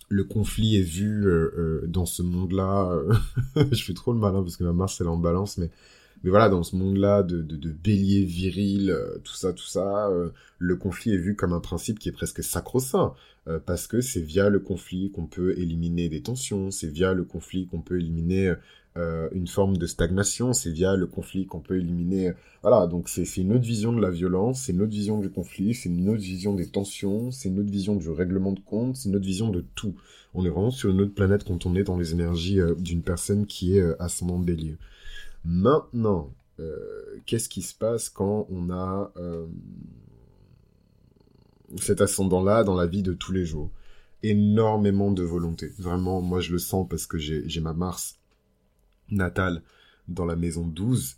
Le 0.09 0.23
conflit 0.23 0.77
est 0.77 0.83
vu 0.83 1.25
euh, 1.25 1.51
euh, 1.57 1.87
dans 1.87 2.05
ce 2.05 2.21
monde-là. 2.21 2.99
je 3.71 3.83
fais 3.83 3.93
trop 3.93 4.13
le 4.13 4.19
malin 4.19 4.41
parce 4.41 4.57
que 4.57 4.63
ma 4.63 4.73
Mars 4.73 5.01
elle 5.01 5.07
en 5.07 5.17
balance, 5.17 5.57
mais 5.57 5.69
mais 6.25 6.31
voilà, 6.31 6.49
dans 6.49 6.63
ce 6.63 6.75
monde-là 6.75 7.21
de, 7.21 7.43
de, 7.43 7.69
bélier 7.69 8.23
viril, 8.23 8.89
euh, 8.89 9.19
tout 9.23 9.35
ça, 9.35 9.53
tout 9.53 9.67
ça, 9.67 10.07
euh, 10.07 10.29
le 10.57 10.75
conflit 10.75 11.13
est 11.13 11.17
vu 11.17 11.35
comme 11.35 11.53
un 11.53 11.59
principe 11.59 11.99
qui 11.99 12.09
est 12.09 12.13
presque 12.13 12.43
sacro-saint, 12.43 13.13
euh, 13.47 13.59
parce 13.63 13.85
que 13.85 14.01
c'est 14.01 14.21
via 14.21 14.49
le 14.49 14.59
conflit 14.59 15.11
qu'on 15.11 15.27
peut 15.27 15.55
éliminer 15.59 16.09
des 16.09 16.23
tensions, 16.23 16.71
c'est 16.71 16.87
via 16.87 17.13
le 17.13 17.25
conflit 17.25 17.67
qu'on 17.67 17.81
peut 17.81 17.99
éliminer 17.99 18.55
une 18.95 19.47
forme 19.47 19.77
de 19.77 19.85
stagnation, 19.87 20.53
c'est 20.53 20.71
via 20.71 20.95
le 20.95 21.07
conflit 21.07 21.45
qu'on 21.45 21.59
peut 21.59 21.77
éliminer... 21.77 22.33
Voilà, 22.61 22.87
donc 22.87 23.09
c'est 23.09 23.25
une 23.37 23.53
autre 23.53 23.65
vision 23.65 23.93
de 23.93 24.01
la 24.01 24.09
violence, 24.09 24.61
c'est 24.61 24.71
une 24.71 24.81
autre 24.81 24.91
vision 24.91 25.19
du 25.19 25.29
conflit, 25.29 25.75
c'est 25.75 25.89
une 25.89 26.09
autre 26.09 26.21
vision 26.21 26.55
des 26.55 26.67
tensions, 26.67 27.29
c'est 27.29 27.49
une 27.49 27.59
autre 27.59 27.69
vision 27.69 27.95
du 27.95 28.09
règlement 28.09 28.53
de 28.53 28.59
compte, 28.59 28.95
c'est 28.95 29.09
une 29.09 29.15
autre 29.15 29.25
vision 29.25 29.49
de 29.49 29.63
tout. 29.75 29.93
On 30.33 30.45
est 30.45 30.49
vraiment 30.49 30.71
sur 30.71 30.89
une 30.89 31.01
autre 31.01 31.13
planète 31.13 31.43
quand 31.43 31.65
on 31.65 31.75
est 31.75 31.83
dans 31.83 31.97
les 31.97 32.13
énergies 32.13 32.59
d'une 32.79 33.03
personne 33.03 33.45
qui 33.45 33.77
est 33.77 33.83
ascendant 33.99 34.39
bélier. 34.39 34.77
Maintenant, 35.43 36.33
euh, 36.59 37.21
qu'est-ce 37.25 37.49
qui 37.49 37.61
se 37.61 37.75
passe 37.75 38.09
quand 38.09 38.47
on 38.49 38.71
a 38.71 39.11
euh, 39.17 39.45
cet 41.77 42.01
ascendant-là 42.01 42.63
dans 42.63 42.75
la 42.75 42.87
vie 42.87 43.03
de 43.03 43.13
tous 43.13 43.31
les 43.31 43.45
jours? 43.45 43.69
Énormément 44.23 45.11
de 45.11 45.21
volonté. 45.21 45.71
Vraiment, 45.77 46.21
moi 46.21 46.39
je 46.39 46.51
le 46.51 46.57
sens 46.57 46.87
parce 46.89 47.05
que 47.05 47.19
j'ai 47.19 47.61
ma 47.61 47.73
Mars 47.73 48.17
natale 49.09 49.61
dans 50.07 50.25
la 50.25 50.35
maison 50.35 50.67
12 50.67 51.17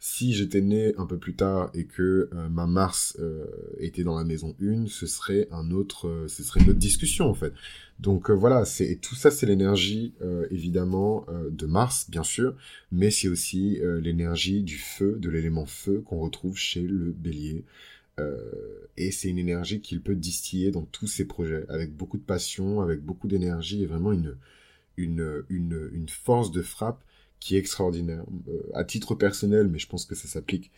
si 0.00 0.32
j'étais 0.32 0.60
né 0.60 0.94
un 0.96 1.06
peu 1.06 1.18
plus 1.18 1.34
tard 1.34 1.70
et 1.74 1.84
que 1.84 2.28
euh, 2.32 2.48
ma 2.48 2.66
Mars 2.66 3.16
euh, 3.18 3.46
était 3.80 4.04
dans 4.04 4.16
la 4.16 4.24
maison 4.24 4.54
1, 4.62 4.86
ce 4.86 5.06
serait 5.06 5.48
un 5.50 5.70
autre, 5.72 6.06
euh, 6.06 6.28
ce 6.28 6.44
serait 6.44 6.60
une 6.60 6.70
autre 6.70 6.78
discussion 6.78 7.28
en 7.28 7.34
fait. 7.34 7.52
Donc 7.98 8.30
voilà, 8.30 8.64
c'est 8.64 8.96
tout 8.96 9.16
ça, 9.16 9.32
c'est 9.32 9.46
l'énergie 9.46 10.14
évidemment 10.52 11.26
de 11.50 11.66
Mars, 11.66 12.08
bien 12.08 12.22
sûr, 12.22 12.54
mais 12.92 13.10
c'est 13.10 13.26
aussi 13.26 13.80
l'énergie 14.00 14.62
du 14.62 14.76
feu, 14.78 15.16
de 15.18 15.28
l'élément 15.28 15.66
feu 15.66 16.02
qu'on 16.06 16.20
retrouve 16.20 16.56
chez 16.56 16.82
le 16.82 17.10
Bélier. 17.10 17.64
et 18.96 19.10
c'est 19.10 19.28
une 19.28 19.38
énergie 19.38 19.80
qu'il 19.80 20.00
peut 20.00 20.14
distiller 20.14 20.70
dans 20.70 20.84
tous 20.84 21.08
ses 21.08 21.24
projets, 21.24 21.64
avec 21.68 21.92
beaucoup 21.92 22.18
de 22.18 22.22
passion, 22.22 22.82
avec 22.82 23.02
beaucoup 23.02 23.26
d'énergie 23.26 23.82
et 23.82 23.86
vraiment 23.86 24.12
une, 24.12 24.36
une, 24.98 25.44
une, 25.48 25.88
une 25.92 26.08
force 26.08 26.50
de 26.50 26.62
frappe 26.62 27.02
qui 27.40 27.56
est 27.56 27.58
extraordinaire. 27.58 28.24
Euh, 28.48 28.62
à 28.74 28.84
titre 28.84 29.14
personnel, 29.14 29.68
mais 29.68 29.78
je 29.78 29.88
pense 29.88 30.04
que 30.04 30.14
ça 30.14 30.28
s'applique 30.28 30.70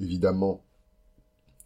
évidemment 0.00 0.64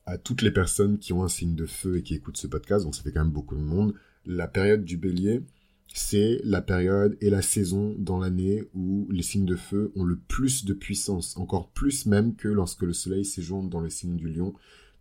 à 0.07 0.19
toutes 0.19 0.43
les 0.43 0.51
personnes 0.51 0.99
qui 0.99 1.13
ont 1.13 1.25
un 1.25 1.29
signe 1.29 1.55
de 1.55 1.67
feu 1.67 1.99
et 1.99 2.03
qui 2.03 2.15
écoutent 2.15 2.37
ce 2.37 2.47
podcast, 2.47 2.85
donc 2.85 2.95
ça 2.95 3.03
fait 3.03 3.13
quand 3.13 3.25
même 3.25 3.33
beaucoup 3.33 3.57
de 3.57 3.63
monde. 3.63 3.95
La 4.27 4.49
période 4.49 4.85
du 4.85 4.97
bélier, 4.97 5.43
c'est 5.95 6.41
la 6.45 6.61
période 6.61 7.17
et 7.21 7.31
la 7.31 7.41
saison 7.41 7.95
dans 7.99 8.19
l'année 8.19 8.65
où 8.75 9.07
les 9.11 9.23
signes 9.23 9.47
de 9.47 9.57
feu 9.57 9.93
ont 9.95 10.05
le 10.05 10.17
plus 10.17 10.65
de 10.65 10.75
puissance, 10.75 11.37
encore 11.37 11.71
plus 11.71 12.07
même 12.07 12.35
que 12.35 12.49
lorsque 12.49 12.83
le 12.83 12.93
soleil 12.93 13.25
séjourne 13.25 13.71
dans 13.71 13.81
le 13.81 13.91
signe 13.91 14.17
du 14.17 14.29
lion, 14.29 14.55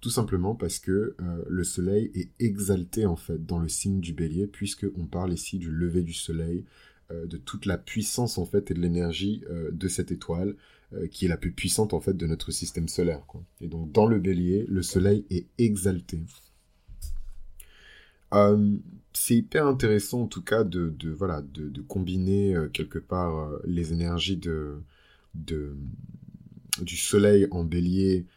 tout 0.03 0.10
simplement 0.10 0.53
parce 0.53 0.79
que 0.79 1.15
euh, 1.22 1.43
le 1.48 1.63
soleil 1.63 2.12
est 2.13 2.29
exalté 2.38 3.05
en 3.05 3.15
fait 3.15 3.45
dans 3.45 3.57
le 3.57 3.69
signe 3.69 4.01
du 4.01 4.12
bélier, 4.12 4.48
puisque 4.48 4.86
on 4.98 5.05
parle 5.05 5.31
ici 5.31 5.57
du 5.57 5.72
lever 5.72 6.03
du 6.03 6.12
soleil, 6.12 6.65
euh, 7.10 7.25
de 7.25 7.38
toute 7.38 7.65
la 7.65 7.77
puissance 7.77 8.38
en 8.38 8.45
fait 8.45 8.69
et 8.69 8.74
de 8.74 8.81
l'énergie 8.81 9.45
euh, 9.50 9.72
de 9.72 9.88
cette 9.88 10.12
étoile 10.12 10.55
qui 11.10 11.25
est 11.25 11.27
la 11.27 11.38
plus 11.38 11.51
puissante 11.51 11.93
en 11.93 12.00
fait 12.00 12.15
de 12.15 12.27
notre 12.27 12.51
système 12.51 12.88
solaire. 12.88 13.24
Et 13.62 13.67
donc 13.67 13.91
dans 13.93 14.05
le 14.05 14.19
bélier, 14.19 14.65
le 14.67 14.83
soleil 14.83 15.25
est 15.31 15.48
exalté. 15.57 16.19
c'est 19.13 19.36
hyper 19.36 19.65
intéressant 19.65 20.24
en 20.24 20.27
tout 20.27 20.43
cas 20.43 20.63
de, 20.63 20.93
de, 21.00 21.81
combiner 21.81 22.55
quelque 22.74 23.00
part 23.00 23.53
les 23.65 23.91
énergies 23.91 24.38
du 24.38 24.83
soleil 26.95 27.48
en 27.50 27.63
bélier 27.63 28.27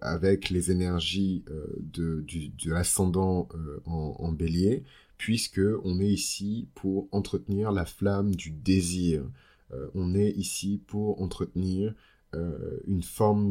avec 0.00 0.50
les 0.50 0.70
énergies 0.70 1.44
de, 1.80 2.20
du, 2.22 2.48
de 2.48 2.72
l'ascendant 2.72 3.48
en, 3.84 4.16
en, 4.18 4.32
bélier 4.32 4.82
puisque 5.18 5.60
on 5.84 6.00
est 6.00 6.08
ici 6.08 6.68
pour 6.74 7.08
entretenir 7.10 7.72
la 7.72 7.84
flamme 7.84 8.34
du 8.34 8.50
désir. 8.50 9.24
Euh, 9.72 9.88
on 9.94 10.14
est 10.14 10.30
ici 10.30 10.80
pour 10.86 11.20
entretenir 11.20 11.94
euh, 12.34 12.78
une 12.86 13.02
forme 13.02 13.50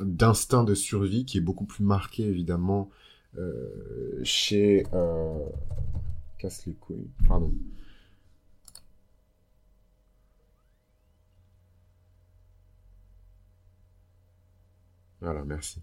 d'instinct 0.00 0.64
de 0.64 0.74
survie 0.74 1.24
qui 1.24 1.38
est 1.38 1.42
beaucoup 1.42 1.64
plus 1.64 1.84
marqué 1.84 2.24
évidemment 2.24 2.90
euh, 3.38 4.20
chez 4.24 4.84
casse 6.38 6.66
les 6.66 6.74
couilles 6.74 7.10
pardon 7.26 7.52
voilà 15.20 15.44
merci 15.44 15.80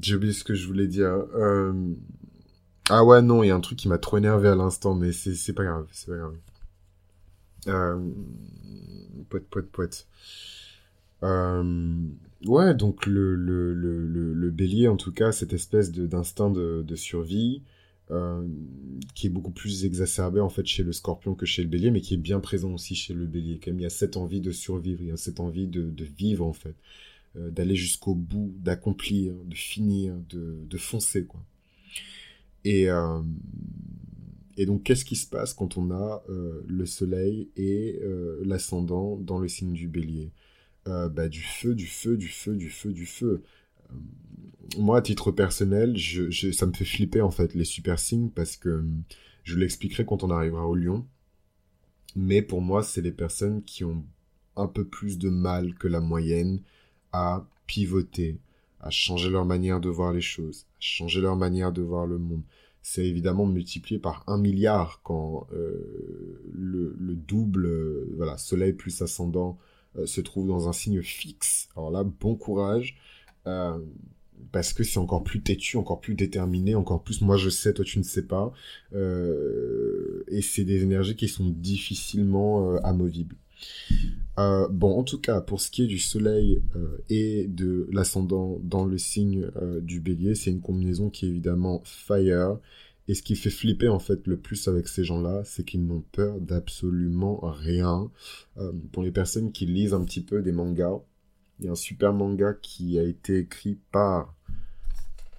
j'ai 0.00 0.14
oublié 0.14 0.32
ce 0.32 0.44
que 0.44 0.54
je 0.54 0.66
voulais 0.66 0.86
dire. 0.86 1.10
Euh... 1.34 1.72
Ah 2.88 3.04
ouais, 3.04 3.22
non, 3.22 3.42
il 3.42 3.48
y 3.48 3.50
a 3.50 3.54
un 3.54 3.60
truc 3.60 3.78
qui 3.78 3.88
m'a 3.88 3.98
trop 3.98 4.18
énervé 4.18 4.48
à 4.48 4.54
l'instant, 4.54 4.94
mais 4.94 5.12
c'est 5.12 5.52
pas 5.52 5.64
grave, 5.64 5.86
c'est 5.92 6.10
pas 6.10 6.16
grave. 6.16 6.36
Euh... 7.68 8.10
Poète, 9.28 9.70
poète. 9.70 10.06
Euh... 11.22 11.94
Ouais, 12.46 12.74
donc 12.74 13.06
le, 13.06 14.50
bélier, 14.50 14.88
en 14.88 14.96
tout 14.96 15.12
cas, 15.12 15.32
cette 15.32 15.52
espèce 15.52 15.92
d'instinct 15.92 16.50
de, 16.50 16.96
survie, 16.96 17.62
euh, 18.10 18.44
qui 19.14 19.28
est 19.28 19.30
beaucoup 19.30 19.52
plus 19.52 19.84
exacerbé 19.84 20.40
en 20.40 20.48
fait 20.48 20.66
chez 20.66 20.82
le 20.82 20.92
scorpion 20.92 21.34
que 21.34 21.46
chez 21.46 21.62
le 21.62 21.68
bélier, 21.68 21.92
mais 21.92 22.00
qui 22.00 22.14
est 22.14 22.16
bien 22.16 22.40
présent 22.40 22.72
aussi 22.72 22.96
chez 22.96 23.14
le 23.14 23.24
bélier. 23.24 23.60
Quand 23.62 23.70
il 23.70 23.80
y 23.80 23.84
a 23.84 23.90
cette 23.90 24.16
envie 24.16 24.40
de 24.40 24.50
survivre, 24.50 25.00
il 25.02 25.08
y 25.08 25.12
a 25.12 25.16
cette 25.16 25.38
envie 25.38 25.68
de, 25.68 25.92
vivre 26.04 26.44
en 26.44 26.52
fait. 26.52 26.74
Euh, 27.36 27.50
d'aller 27.50 27.76
jusqu'au 27.76 28.16
bout, 28.16 28.52
d'accomplir, 28.58 29.34
de 29.44 29.54
finir, 29.54 30.14
de, 30.28 30.76
foncer, 30.78 31.24
quoi. 31.24 31.40
Et, 32.64 32.90
euh, 32.90 33.22
et 34.56 34.66
donc, 34.66 34.82
qu'est-ce 34.82 35.04
qui 35.04 35.14
se 35.14 35.28
passe 35.28 35.54
quand 35.54 35.76
on 35.76 35.92
a 35.92 36.24
le 36.66 36.86
soleil 36.86 37.48
et 37.56 38.00
l'ascendant 38.42 39.16
dans 39.16 39.38
le 39.38 39.46
signe 39.46 39.72
du 39.72 39.86
bélier? 39.86 40.32
Bah, 40.86 41.28
Du 41.28 41.42
feu, 41.42 41.76
du 41.76 41.86
feu, 41.86 42.16
du 42.16 42.28
feu, 42.28 42.56
du 42.56 42.68
feu, 42.68 42.92
du 42.92 43.06
feu. 43.06 43.44
Moi, 44.78 44.98
à 44.98 45.02
titre 45.02 45.30
personnel, 45.32 45.96
ça 45.98 46.66
me 46.66 46.72
fait 46.72 46.84
flipper, 46.84 47.22
en 47.22 47.30
fait, 47.30 47.54
les 47.54 47.64
super 47.64 47.98
signes, 47.98 48.30
parce 48.30 48.56
que 48.56 48.84
je 49.44 49.58
l'expliquerai 49.58 50.04
quand 50.04 50.22
on 50.22 50.30
arrivera 50.30 50.66
au 50.66 50.74
lion. 50.74 51.06
Mais 52.16 52.42
pour 52.42 52.60
moi, 52.60 52.82
c'est 52.82 53.02
les 53.02 53.12
personnes 53.12 53.62
qui 53.62 53.84
ont 53.84 54.04
un 54.56 54.66
peu 54.66 54.84
plus 54.84 55.18
de 55.18 55.30
mal 55.30 55.74
que 55.74 55.88
la 55.88 56.00
moyenne 56.00 56.60
à 57.12 57.46
pivoter, 57.66 58.38
à 58.80 58.90
changer 58.90 59.30
leur 59.30 59.44
manière 59.44 59.80
de 59.80 59.88
voir 59.88 60.12
les 60.12 60.20
choses, 60.20 60.66
à 60.78 60.80
changer 60.80 61.20
leur 61.20 61.36
manière 61.36 61.72
de 61.72 61.82
voir 61.82 62.06
le 62.06 62.18
monde. 62.18 62.42
C'est 62.82 63.06
évidemment 63.06 63.46
multiplié 63.46 64.00
par 64.00 64.24
un 64.26 64.38
milliard 64.38 65.00
quand 65.02 65.46
euh, 65.52 66.40
le, 66.52 66.96
le, 66.98 67.14
double, 67.14 67.66
euh, 67.66 68.12
voilà, 68.16 68.38
Soleil 68.38 68.72
plus 68.72 69.02
ascendant 69.02 69.58
euh, 69.96 70.06
se 70.06 70.20
trouve 70.20 70.48
dans 70.48 70.68
un 70.68 70.72
signe 70.72 71.02
fixe. 71.02 71.68
Alors 71.76 71.90
là, 71.90 72.04
bon 72.04 72.36
courage, 72.36 72.96
parce 74.52 74.72
que 74.72 74.84
c'est 74.84 74.98
encore 74.98 75.24
plus 75.24 75.40
têtu, 75.42 75.76
encore 75.76 76.00
plus 76.00 76.14
déterminé, 76.14 76.74
encore 76.74 77.02
plus 77.02 77.20
moi 77.20 77.36
je 77.36 77.50
sais, 77.50 77.72
toi 77.72 77.84
tu 77.84 77.98
ne 77.98 78.04
sais 78.04 78.26
pas. 78.26 78.52
et 78.94 80.42
c'est 80.42 80.64
des 80.64 80.82
énergies 80.82 81.16
qui 81.16 81.28
sont 81.28 81.48
difficilement 81.48 82.76
amovibles. 82.78 83.36
Euh, 84.38 84.68
bon, 84.68 84.98
en 84.98 85.02
tout 85.04 85.20
cas, 85.20 85.40
pour 85.40 85.60
ce 85.60 85.70
qui 85.70 85.82
est 85.82 85.86
du 85.86 85.98
soleil 85.98 86.62
euh, 86.76 86.98
et 87.10 87.46
de 87.46 87.88
l'ascendant 87.92 88.58
dans 88.62 88.84
le 88.84 88.96
signe 88.96 89.50
euh, 89.56 89.80
du 89.80 90.00
bélier, 90.00 90.34
c'est 90.34 90.50
une 90.50 90.60
combinaison 90.60 91.10
qui 91.10 91.26
est 91.26 91.28
évidemment 91.28 91.82
fire. 91.84 92.58
Et 93.08 93.14
ce 93.14 93.22
qui 93.22 93.34
fait 93.34 93.50
flipper 93.50 93.88
en 93.88 93.98
fait 93.98 94.26
le 94.26 94.38
plus 94.38 94.68
avec 94.68 94.86
ces 94.86 95.04
gens-là, 95.04 95.42
c'est 95.44 95.64
qu'ils 95.64 95.84
n'ont 95.84 96.04
peur 96.12 96.40
d'absolument 96.40 97.40
rien. 97.42 98.10
pour 98.92 99.02
les 99.02 99.10
personnes 99.10 99.50
qui 99.50 99.66
lisent 99.66 99.94
un 99.94 100.04
petit 100.04 100.20
peu 100.20 100.42
des 100.42 100.52
mangas, 100.52 101.00
il 101.60 101.66
y 101.66 101.68
a 101.68 101.72
un 101.72 101.76
super 101.76 102.12
manga 102.12 102.54
qui 102.54 102.98
a 102.98 103.02
été 103.02 103.38
écrit 103.38 103.78
par... 103.92 104.34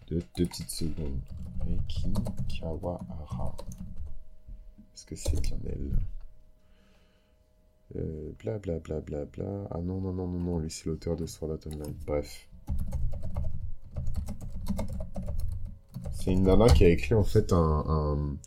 Deux, 0.07 0.21
petites 0.35 0.69
secondes. 0.69 1.21
Reiki 1.65 2.13
Kawahara. 2.59 3.55
Est-ce 4.93 5.05
que 5.05 5.15
c'est 5.15 5.39
bien 5.39 5.57
elle? 5.65 5.91
Euh, 7.95 8.31
bla 8.39 8.59
bla 8.59 8.79
bla 8.79 8.99
bla 8.99 9.25
bla. 9.25 9.67
Ah 9.71 9.79
non, 9.81 10.01
non, 10.01 10.11
non, 10.13 10.27
non, 10.27 10.39
non, 10.39 10.59
lui 10.59 10.69
c'est 10.69 10.85
l'auteur 10.87 11.15
de 11.15 11.25
Sword 11.25 11.53
Art 11.53 11.59
Online. 11.65 11.95
Bref. 12.05 12.49
C'est 16.13 16.33
une 16.33 16.43
nana 16.43 16.67
qui 16.67 16.83
a 16.83 16.89
écrit 16.89 17.15
en 17.15 17.23
fait 17.23 17.53
un. 17.53 18.37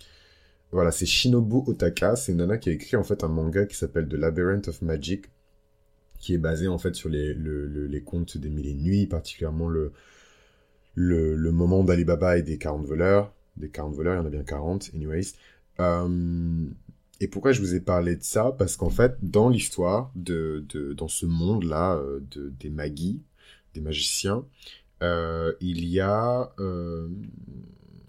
Voilà, 0.70 0.90
c'est 0.90 1.06
Shinobu 1.06 1.70
Otaka. 1.70 2.14
C'est 2.14 2.32
une 2.32 2.38
nana 2.38 2.58
qui 2.58 2.68
a 2.68 2.72
écrit 2.72 2.96
en 2.96 3.04
fait 3.04 3.24
un 3.24 3.28
manga 3.28 3.64
qui 3.64 3.76
s'appelle 3.76 4.06
The 4.08 4.14
Labyrinth 4.14 4.68
of 4.68 4.82
Magic, 4.82 5.26
qui 6.24 6.32
est 6.32 6.38
basé 6.38 6.68
en 6.68 6.78
fait 6.78 6.94
sur 6.94 7.10
les, 7.10 7.34
les 7.34 8.02
contes 8.02 8.38
des 8.38 8.48
mille 8.48 8.66
et 8.66 8.74
nuits, 8.74 9.06
particulièrement 9.06 9.68
le, 9.68 9.92
le, 10.94 11.36
le 11.36 11.52
moment 11.52 11.84
d'Alibaba 11.84 12.38
et 12.38 12.42
des 12.42 12.56
40 12.56 12.86
voleurs. 12.86 13.34
Des 13.58 13.68
40 13.68 13.94
voleurs, 13.94 14.14
il 14.14 14.16
y 14.16 14.20
en 14.22 14.26
a 14.26 14.30
bien 14.30 14.42
40, 14.42 14.92
anyways. 14.94 15.34
Euh, 15.80 16.66
et 17.20 17.28
pourquoi 17.28 17.52
je 17.52 17.60
vous 17.60 17.74
ai 17.74 17.80
parlé 17.80 18.16
de 18.16 18.22
ça? 18.22 18.54
Parce 18.58 18.78
qu'en 18.78 18.88
fait, 18.88 19.18
dans 19.20 19.50
l'histoire, 19.50 20.12
de, 20.14 20.64
de, 20.70 20.94
dans 20.94 21.08
ce 21.08 21.26
monde-là 21.26 21.96
euh, 21.96 22.20
de, 22.30 22.50
des 22.58 22.70
magis, 22.70 23.20
des 23.74 23.82
magiciens, 23.82 24.46
euh, 25.02 25.52
il 25.60 25.84
y 25.84 26.00
a, 26.00 26.54
euh, 26.58 27.06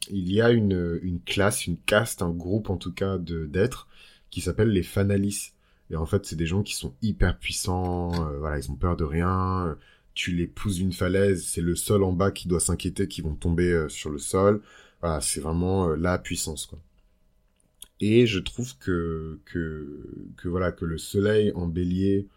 il 0.10 0.32
y 0.32 0.40
a 0.40 0.52
une, 0.52 1.02
une 1.04 1.20
classe, 1.20 1.68
une 1.68 1.78
caste, 1.78 2.22
un 2.22 2.32
groupe 2.32 2.70
en 2.70 2.78
tout 2.78 2.94
cas 2.94 3.18
d'êtres 3.18 3.90
qui 4.30 4.40
s'appelle 4.40 4.70
les 4.70 4.84
Fanalis. 4.84 5.55
Et 5.92 5.96
en 5.96 6.06
fait, 6.06 6.26
c'est 6.26 6.36
des 6.36 6.48
gens 6.48 6.64
qui 6.64 6.76
sont 6.76 6.94
hyper 7.02 7.38
puissants, 7.38 8.12
euh, 8.14 8.40
voilà, 8.40 8.58
ils 8.58 8.72
ont 8.72 8.76
peur 8.76 8.98
de 8.98 9.04
rien. 9.04 9.78
Tu 10.14 10.32
les 10.32 10.48
pousses 10.48 10.78
d'une 10.78 10.94
falaise, 10.94 11.46
c'est 11.46 11.62
le 11.62 11.76
sol 11.76 12.04
en 12.04 12.14
bas 12.14 12.32
qui 12.32 12.48
doit 12.48 12.60
s'inquiéter, 12.60 13.08
qui 13.08 13.22
vont 13.22 13.36
tomber 13.36 13.72
euh, 13.72 13.90
sur 13.90 14.10
le 14.10 14.18
sol. 14.18 14.62
Voilà, 15.02 15.22
c'est 15.22 15.42
vraiment 15.42 15.90
la 15.90 16.18
puissance, 16.18 16.66
quoi. 16.66 16.80
Et 18.02 18.28
je 18.28 18.40
trouve 18.40 18.78
que, 18.78 19.40
que, 19.46 20.48
voilà, 20.48 20.72
que 20.72 20.86
le 20.86 20.98
soleil 20.98 21.52
en 21.56 21.68
bélier 21.68 22.28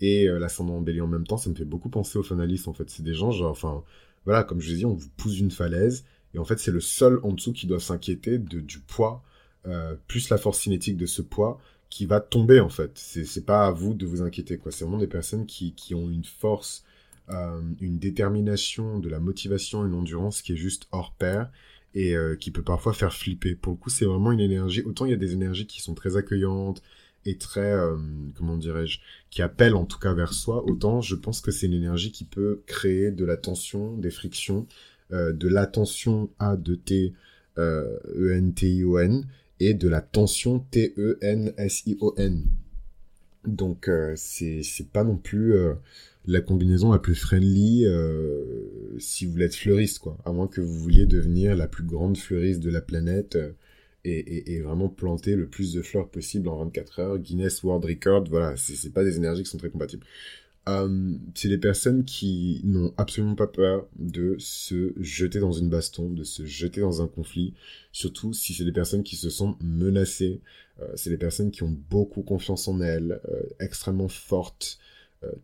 et 0.00 0.28
euh, 0.28 0.38
l'ascendant 0.38 0.76
en 0.76 0.80
bélier 0.80 1.00
en 1.00 1.06
même 1.06 1.26
temps, 1.26 1.36
ça 1.36 1.50
me 1.50 1.54
fait 1.54 1.64
beaucoup 1.64 1.90
penser 1.90 2.18
aux 2.18 2.22
finalistes, 2.22 2.68
en 2.68 2.72
fait. 2.72 2.88
C'est 2.90 3.02
des 3.02 3.14
gens, 3.14 3.30
genre, 3.30 3.50
enfin, 3.50 3.84
voilà, 4.24 4.42
comme 4.42 4.60
je 4.60 4.74
dis, 4.74 4.86
on 4.86 4.94
vous 4.94 5.08
pousse 5.16 5.38
une 5.38 5.50
falaise, 5.50 6.04
et 6.34 6.38
en 6.38 6.44
fait, 6.44 6.58
c'est 6.58 6.70
le 6.70 6.80
sol 6.80 7.20
en 7.24 7.32
dessous 7.32 7.52
qui 7.52 7.66
doit 7.66 7.80
s'inquiéter 7.80 8.38
de, 8.38 8.60
du 8.60 8.78
poids, 8.78 9.22
euh, 9.66 9.94
plus 10.08 10.28
la 10.30 10.38
force 10.38 10.60
cinétique 10.60 10.96
de 10.96 11.06
ce 11.06 11.22
poids, 11.22 11.60
qui 11.92 12.06
va 12.06 12.20
tomber, 12.20 12.58
en 12.58 12.70
fait. 12.70 12.92
C'est 12.94 13.44
pas 13.44 13.66
à 13.66 13.70
vous 13.70 13.92
de 13.92 14.06
vous 14.06 14.22
inquiéter, 14.22 14.56
quoi. 14.56 14.72
C'est 14.72 14.84
vraiment 14.84 14.96
des 14.96 15.06
personnes 15.06 15.44
qui, 15.44 15.74
qui 15.74 15.94
ont 15.94 16.08
une 16.08 16.24
force, 16.24 16.84
euh, 17.28 17.60
une 17.82 17.98
détermination, 17.98 18.98
de 18.98 19.10
la 19.10 19.20
motivation, 19.20 19.84
une 19.84 19.92
endurance 19.92 20.40
qui 20.40 20.54
est 20.54 20.56
juste 20.56 20.88
hors 20.90 21.12
pair, 21.12 21.50
et 21.94 22.16
euh, 22.16 22.34
qui 22.34 22.50
peut 22.50 22.62
parfois 22.62 22.94
faire 22.94 23.12
flipper. 23.12 23.54
Pour 23.56 23.74
le 23.74 23.76
coup, 23.76 23.90
c'est 23.90 24.06
vraiment 24.06 24.32
une 24.32 24.40
énergie. 24.40 24.80
Autant 24.86 25.04
il 25.04 25.10
y 25.10 25.14
a 25.14 25.18
des 25.18 25.34
énergies 25.34 25.66
qui 25.66 25.82
sont 25.82 25.92
très 25.92 26.16
accueillantes 26.16 26.82
et 27.26 27.36
très, 27.36 27.72
euh, 27.72 27.98
comment 28.38 28.56
dirais-je, 28.56 29.00
qui 29.28 29.42
appellent 29.42 29.76
en 29.76 29.84
tout 29.84 29.98
cas 29.98 30.14
vers 30.14 30.32
soi. 30.32 30.64
Autant 30.64 31.02
je 31.02 31.14
pense 31.14 31.42
que 31.42 31.50
c'est 31.50 31.66
une 31.66 31.74
énergie 31.74 32.10
qui 32.10 32.24
peut 32.24 32.62
créer 32.64 33.10
de 33.10 33.26
la 33.26 33.36
tension, 33.36 33.98
des 33.98 34.10
frictions, 34.10 34.66
de 35.10 35.46
l'attention 35.46 36.30
A 36.38 36.56
de 36.56 36.74
T 36.74 37.12
E 37.58 38.32
N 38.32 38.54
T 38.54 38.76
I 38.76 38.84
O 38.84 38.98
N 38.98 39.26
et 39.68 39.74
de 39.74 39.88
la 39.88 40.00
tension 40.00 40.58
T 40.58 40.94
E 40.98 41.18
N 41.20 41.52
S 41.56 41.82
I 41.86 41.96
O 42.00 42.14
N. 42.16 42.44
Donc 43.46 43.90
c'est 44.16 44.62
c'est 44.62 44.88
pas 44.88 45.04
non 45.04 45.16
plus 45.16 45.54
la 46.26 46.40
combinaison 46.40 46.92
la 46.92 46.98
plus 46.98 47.14
friendly 47.14 47.84
euh, 47.84 48.98
si 48.98 49.26
vous 49.26 49.32
voulez 49.32 49.46
être 49.46 49.56
fleuriste, 49.56 49.98
quoi. 49.98 50.16
À 50.24 50.32
moins 50.32 50.46
que 50.46 50.60
vous 50.60 50.78
vouliez 50.78 51.06
devenir 51.06 51.56
la 51.56 51.66
plus 51.66 51.84
grande 51.84 52.16
fleuriste 52.16 52.60
de 52.60 52.70
la 52.70 52.80
planète 52.80 53.36
euh, 53.36 53.52
et, 54.04 54.54
et, 54.54 54.60
vraiment 54.60 54.88
planter 54.88 55.36
le 55.36 55.46
plus 55.46 55.72
de 55.72 55.80
fleurs 55.80 56.08
possible 56.08 56.48
en 56.48 56.56
24 56.64 56.98
heures. 56.98 57.18
Guinness 57.18 57.62
World 57.62 57.84
Record, 57.84 58.24
voilà, 58.28 58.56
c'est 58.56 58.92
pas 58.92 59.04
des 59.04 59.16
énergies 59.16 59.44
qui 59.44 59.50
sont 59.50 59.58
très 59.58 59.70
compatibles. 59.70 60.04
Euh, 60.68 61.14
c'est 61.34 61.48
des 61.48 61.58
personnes 61.58 62.04
qui 62.04 62.60
n'ont 62.64 62.94
absolument 62.96 63.34
pas 63.34 63.48
peur 63.48 63.88
de 63.98 64.36
se 64.38 64.92
jeter 65.00 65.40
dans 65.40 65.50
une 65.50 65.68
baston, 65.68 66.08
de 66.10 66.22
se 66.22 66.46
jeter 66.46 66.80
dans 66.80 67.02
un 67.02 67.08
conflit, 67.08 67.54
surtout 67.90 68.32
si 68.32 68.54
c'est 68.54 68.64
des 68.64 68.72
personnes 68.72 69.02
qui 69.02 69.16
se 69.16 69.28
sentent 69.28 69.58
menacées. 69.60 70.40
Euh, 70.80 70.86
c'est 70.94 71.10
des 71.10 71.18
personnes 71.18 71.50
qui 71.50 71.64
ont 71.64 71.76
beaucoup 71.90 72.22
confiance 72.22 72.68
en 72.68 72.80
elles, 72.80 73.20
euh, 73.28 73.42
extrêmement 73.60 74.08
fortes, 74.08 74.78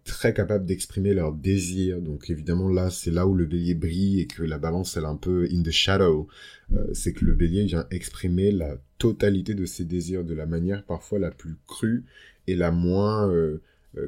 très 0.02 0.34
capables 0.34 0.66
d'exprimer 0.66 1.14
leurs 1.14 1.32
désirs. 1.32 2.00
Donc 2.00 2.30
évidemment 2.30 2.68
là, 2.68 2.90
c'est 2.90 3.12
là 3.12 3.28
où 3.28 3.34
le 3.36 3.46
bélier 3.46 3.74
brille 3.74 4.20
et 4.20 4.26
que 4.26 4.42
la 4.42 4.58
balance 4.58 4.96
elle 4.96 5.04
est 5.04 5.06
un 5.06 5.14
peu 5.14 5.46
in 5.52 5.62
the 5.62 5.70
shadow. 5.70 6.26
C'est 6.92 7.12
que 7.12 7.24
le 7.24 7.32
bélier 7.32 7.64
vient 7.64 7.86
exprimer 7.92 8.50
la 8.50 8.76
totalité 8.98 9.54
de 9.54 9.66
ses 9.66 9.84
désirs 9.84 10.24
de 10.24 10.34
la 10.34 10.46
manière 10.46 10.82
parfois 10.82 11.20
la 11.20 11.30
plus 11.30 11.54
crue 11.68 12.04
et 12.48 12.56
la 12.56 12.72
moins, 12.72 13.32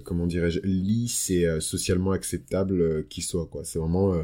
comment 0.05 0.27
dirais-je, 0.27 0.61
lisse 0.61 1.31
et 1.31 1.61
socialement 1.61 2.13
acceptable 2.13 3.07
qui 3.09 3.23
soit. 3.23 3.47
quoi. 3.47 3.65
C'est 3.65 3.79
vraiment 3.79 4.15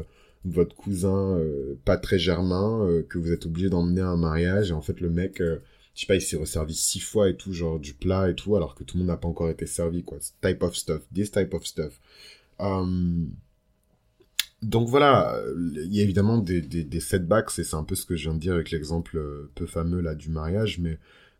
votre 0.45 0.75
cousin 0.75 1.39
pas 1.83 1.97
très 1.97 2.19
germain 2.19 3.03
que 3.09 3.17
vous 3.17 3.31
êtes 3.31 3.45
obligé 3.45 3.69
d'emmener 3.69 4.01
à 4.01 4.09
un 4.09 4.17
mariage 4.17 4.69
et 4.69 4.73
en 4.73 4.81
fait 4.81 5.01
le 5.01 5.09
mec 5.09 5.39
je 5.39 5.59
sais 5.95 6.05
pas 6.05 6.15
il 6.15 6.21
s'est 6.21 6.37
resservi 6.37 6.73
six 6.73 6.99
fois 6.99 7.29
et 7.29 7.35
tout 7.35 7.53
genre 7.53 7.79
du 7.79 7.93
plat 7.93 8.29
et 8.29 8.35
tout 8.35 8.55
alors 8.55 8.75
que 8.75 8.83
tout 8.83 8.97
le 8.97 8.99
monde 8.99 9.07
n'a 9.07 9.17
pas 9.17 9.27
encore 9.27 9.49
été 9.49 9.65
servi 9.65 10.03
quoi 10.03 10.19
type 10.41 10.63
of 10.63 10.75
stuff 10.75 11.01
this 11.13 11.31
type 11.31 11.53
of 11.53 11.65
stuff 11.65 11.99
donc 14.63 14.89
voilà, 14.89 15.39
il 15.55 15.93
y 15.93 15.99
a 15.99 16.03
évidemment 16.03 16.37
des, 16.39 16.61
des, 16.61 16.83
des 16.83 16.99
setbacks, 16.99 17.51
et 17.59 17.63
c'est 17.63 17.75
un 17.75 17.83
peu 17.83 17.95
ce 17.95 18.05
que 18.05 18.15
je 18.15 18.23
viens 18.23 18.33
de 18.33 18.39
dire 18.39 18.53
avec 18.55 18.71
l'exemple 18.71 19.17
euh, 19.17 19.51
peu 19.53 19.67
fameux 19.67 20.01
là 20.01 20.15
du 20.15 20.29
mariage, 20.29 20.79
mais 20.79 20.97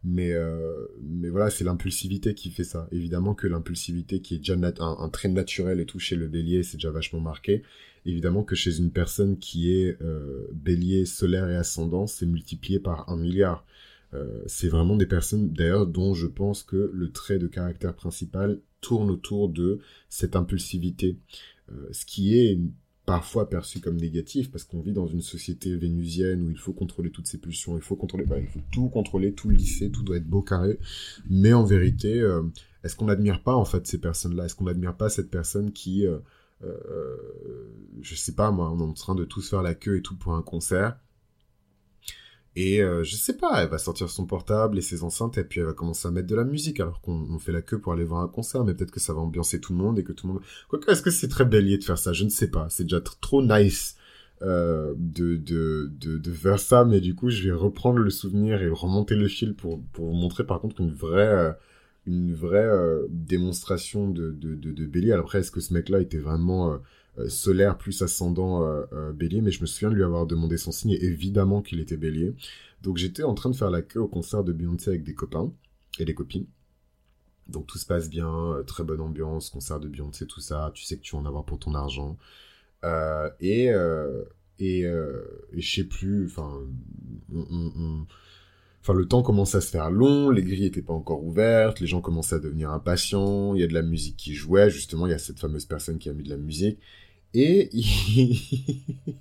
mais 0.10 0.32
euh, 0.32 0.88
mais 1.02 1.30
voilà, 1.30 1.50
c'est 1.50 1.66
l'impulsivité 1.66 2.34
qui 2.34 2.50
fait 2.50 2.64
ça. 2.64 2.88
Évidemment 2.92 3.36
que 3.36 3.46
l'impulsivité 3.46 4.22
qui 4.22 4.36
est 4.36 4.38
déjà 4.38 4.56
un, 4.80 5.10
trait 5.10 5.28
naturel 5.28 5.80
et 5.82 5.86
tout 5.86 6.00
chez 6.00 6.16
le 6.16 6.28
bélier, 6.28 6.64
c'est 6.64 6.78
déjà 6.78 6.92
vachement 6.92 7.20
marqué. 7.20 7.64
Évidemment 8.06 8.44
que 8.44 8.56
chez 8.56 8.78
une 8.78 8.92
personne 8.92 9.38
qui 9.38 9.74
est 9.74 10.02
euh, 10.02 10.48
bélier 10.54 11.06
solaire 11.06 11.50
et 11.50 11.56
ascendant, 11.56 12.08
c'est 12.08 12.26
multiplié 12.26 12.80
par 12.80 13.10
un 13.10 13.18
milliard. 13.18 13.66
Euh, 14.14 14.42
c'est 14.46 14.70
vraiment 14.70 14.96
des 14.96 15.08
personnes 15.08 15.52
d'ailleurs 15.52 15.88
dont 15.88 16.14
je 16.14 16.28
pense 16.28 16.64
que 16.64 16.90
le 16.94 17.12
trait 17.12 17.38
de 17.38 17.48
caractère 17.48 17.94
principal 17.94 18.62
tourne 18.80 19.10
autour 19.10 19.50
de 19.50 19.80
cette 20.08 20.38
impulsivité, 20.38 21.18
ce 21.92 22.06
qui 22.06 22.38
est 22.38 22.58
parfois 23.08 23.50
perçu 23.50 23.80
comme 23.80 23.96
négatif 23.96 24.52
parce 24.52 24.66
qu'on 24.66 24.82
vit 24.82 24.92
dans 24.92 25.08
une 25.08 25.22
société 25.22 25.74
vénusienne 25.78 26.44
où 26.44 26.52
il 26.52 26.58
faut 26.58 26.74
contrôler 26.74 27.10
toutes 27.10 27.26
ses 27.26 27.38
pulsions, 27.38 27.78
il 27.78 27.82
faut 27.82 27.96
contrôler, 27.96 28.26
il 28.38 28.48
faut 28.48 28.60
tout 28.70 28.90
contrôler, 28.90 29.32
tout 29.34 29.50
lisser, 29.50 29.90
tout 29.90 30.04
doit 30.04 30.18
être 30.18 30.28
beau 30.28 30.42
carré. 30.42 30.78
Mais 31.30 31.54
en 31.54 31.64
vérité, 31.64 32.20
euh, 32.20 32.44
est-ce 32.84 32.98
qu'on 32.98 33.06
n'admire 33.06 33.42
pas 33.44 33.56
en 33.56 33.64
fait 33.64 33.88
ces 33.88 33.98
personnes-là? 33.98 34.46
Est-ce 34.46 34.56
qu'on 34.56 34.66
n'admire 34.66 34.94
pas 34.94 35.08
cette 35.08 35.32
personne 35.32 35.72
qui, 35.72 36.06
euh, 36.06 36.20
euh, 36.66 37.16
je 38.02 38.14
sais 38.14 38.36
pas 38.36 38.52
moi, 38.52 38.70
on 38.74 38.80
est 38.80 38.84
en 38.84 38.92
train 38.92 39.16
de 39.16 39.24
tous 39.24 39.50
faire 39.50 39.64
la 39.64 39.74
queue 39.74 39.96
et 39.96 40.02
tout 40.02 40.18
pour 40.18 40.34
un 40.34 40.42
concert 40.42 41.00
et 42.60 42.82
euh, 42.82 43.04
je 43.04 43.16
sais 43.16 43.38
pas, 43.38 43.62
elle 43.62 43.70
va 43.70 43.78
sortir 43.78 44.10
son 44.10 44.26
portable 44.26 44.80
et 44.80 44.82
ses 44.82 45.04
enceintes 45.04 45.38
et 45.38 45.44
puis 45.44 45.60
elle 45.60 45.68
va 45.68 45.74
commencer 45.74 46.08
à 46.08 46.12
mettre 46.12 46.26
de 46.26 46.34
la 46.34 46.44
musique 46.44 46.80
alors 46.80 47.02
qu'on 47.02 47.38
fait 47.38 47.52
la 47.52 47.62
queue 47.62 47.80
pour 47.80 47.94
aller 47.94 48.04
voir 48.04 48.22
un 48.22 48.28
concert. 48.28 48.64
Mais 48.64 48.74
peut-être 48.74 48.90
que 48.90 49.00
ça 49.00 49.14
va 49.14 49.20
ambiancer 49.20 49.62
tout 49.62 49.74
le 49.74 49.78
monde 49.78 50.00
et 50.00 50.04
que 50.04 50.12
tout 50.12 50.26
le 50.26 50.34
monde... 50.34 50.42
Quoique, 50.68 50.90
est-ce 50.90 51.04
que 51.04 51.12
c'est 51.12 51.28
très 51.28 51.46
bélier 51.46 51.78
de 51.78 51.84
faire 51.84 52.00
ça? 52.00 52.14
Je 52.14 52.24
ne 52.24 52.30
sais 52.30 52.50
pas. 52.50 52.66
C'est 52.72 52.86
déjà 52.86 53.00
trop 53.00 53.44
nice 53.44 53.96
euh, 54.42 54.96
de, 54.98 55.36
de, 55.36 55.92
de, 56.00 56.18
de, 56.18 56.32
faire 56.32 56.58
ça. 56.60 56.84
Mais 56.84 57.00
du 57.00 57.14
coup, 57.14 57.30
je 57.30 57.44
vais 57.44 57.54
reprendre 57.56 58.00
le 58.00 58.10
souvenir 58.10 58.60
et 58.60 58.70
remonter 58.70 59.14
le 59.14 59.28
fil 59.28 59.54
pour, 59.54 59.80
pour 59.94 60.08
vous 60.08 60.18
montrer 60.18 60.44
par 60.44 60.60
contre 60.60 60.82
une 60.82 60.92
vraie... 60.92 61.28
Euh, 61.28 61.52
une 62.10 62.34
vraie 62.34 62.72
démonstration 63.10 64.10
de, 64.10 64.32
de, 64.32 64.56
de, 64.56 64.72
de 64.72 64.86
bélier. 64.86 65.12
Après, 65.12 65.40
est-ce 65.40 65.52
que 65.52 65.60
ce 65.60 65.74
mec-là 65.74 66.00
était 66.00 66.20
vraiment 66.20 66.80
solaire 67.28 67.78
plus 67.78 68.02
ascendant 68.02 68.64
euh, 68.64 68.86
euh, 68.94 69.12
bélier, 69.12 69.42
mais 69.42 69.52
je 69.52 69.62
me 69.62 69.66
souviens 69.66 69.90
de 69.90 69.96
lui 69.96 70.04
avoir 70.04 70.28
demandé 70.28 70.58
son 70.58 70.72
signe 70.72 70.92
et 70.92 71.04
évidemment 71.04 71.62
qu'il 71.62 71.80
était 71.80 71.98
bélier. 71.98 72.36
Donc 72.82 72.98
j'étais 72.98 73.24
en 73.24 73.34
train 73.34 73.50
de 73.50 73.56
faire 73.56 73.72
la 73.72 73.82
queue 73.82 74.00
au 74.00 74.08
concert 74.08 74.44
de 74.44 74.54
Beyoncé 74.54 74.90
avec 74.90 75.04
des 75.04 75.16
copains 75.16 75.52
et 76.00 76.06
des 76.06 76.14
copines. 76.14 76.46
Donc 77.48 77.66
tout 77.66 77.78
se 77.78 77.86
passe 77.86 78.10
bien, 78.10 78.62
très 78.68 78.84
bonne 78.84 79.02
ambiance, 79.02 79.50
concert 79.50 79.80
de 79.80 79.88
Beyoncé, 79.88 80.28
tout 80.28 80.42
ça. 80.42 80.72
Tu 80.76 80.84
sais 80.84 80.98
que 80.98 81.02
tu 81.02 81.16
vas 81.16 81.22
en 81.22 81.26
avoir 81.26 81.46
pour 81.46 81.60
ton 81.60 81.74
argent. 81.74 82.18
et 83.40 83.70
et, 84.60 84.84
je 85.54 85.76
sais 85.76 85.84
plus, 85.84 86.26
enfin, 86.26 86.62
enfin 88.82 88.94
le 88.94 89.08
temps 89.08 89.22
commence 89.22 89.56
à 89.56 89.62
se 89.62 89.70
faire 89.70 89.92
long, 89.92 90.30
les 90.30 90.44
grilles 90.44 90.66
étaient 90.66 90.82
pas 90.82 90.94
encore 90.94 91.24
ouvertes, 91.24 91.80
les 91.80 91.88
gens 91.88 92.02
commençaient 92.02 92.36
à 92.36 92.40
devenir 92.40 92.72
impatients, 92.72 93.56
il 93.56 93.62
y 93.62 93.64
a 93.64 93.68
de 93.68 93.74
la 93.74 93.84
musique 93.84 94.18
qui 94.18 94.34
jouait, 94.34 94.70
justement, 94.70 95.08
il 95.08 95.12
y 95.12 95.14
a 95.14 95.20
cette 95.20 95.40
fameuse 95.40 95.66
personne 95.66 96.00
qui 96.00 96.10
a 96.10 96.14
mis 96.14 96.24
de 96.24 96.30
la 96.30 96.38
musique. 96.38 96.80
Et, 97.34 97.70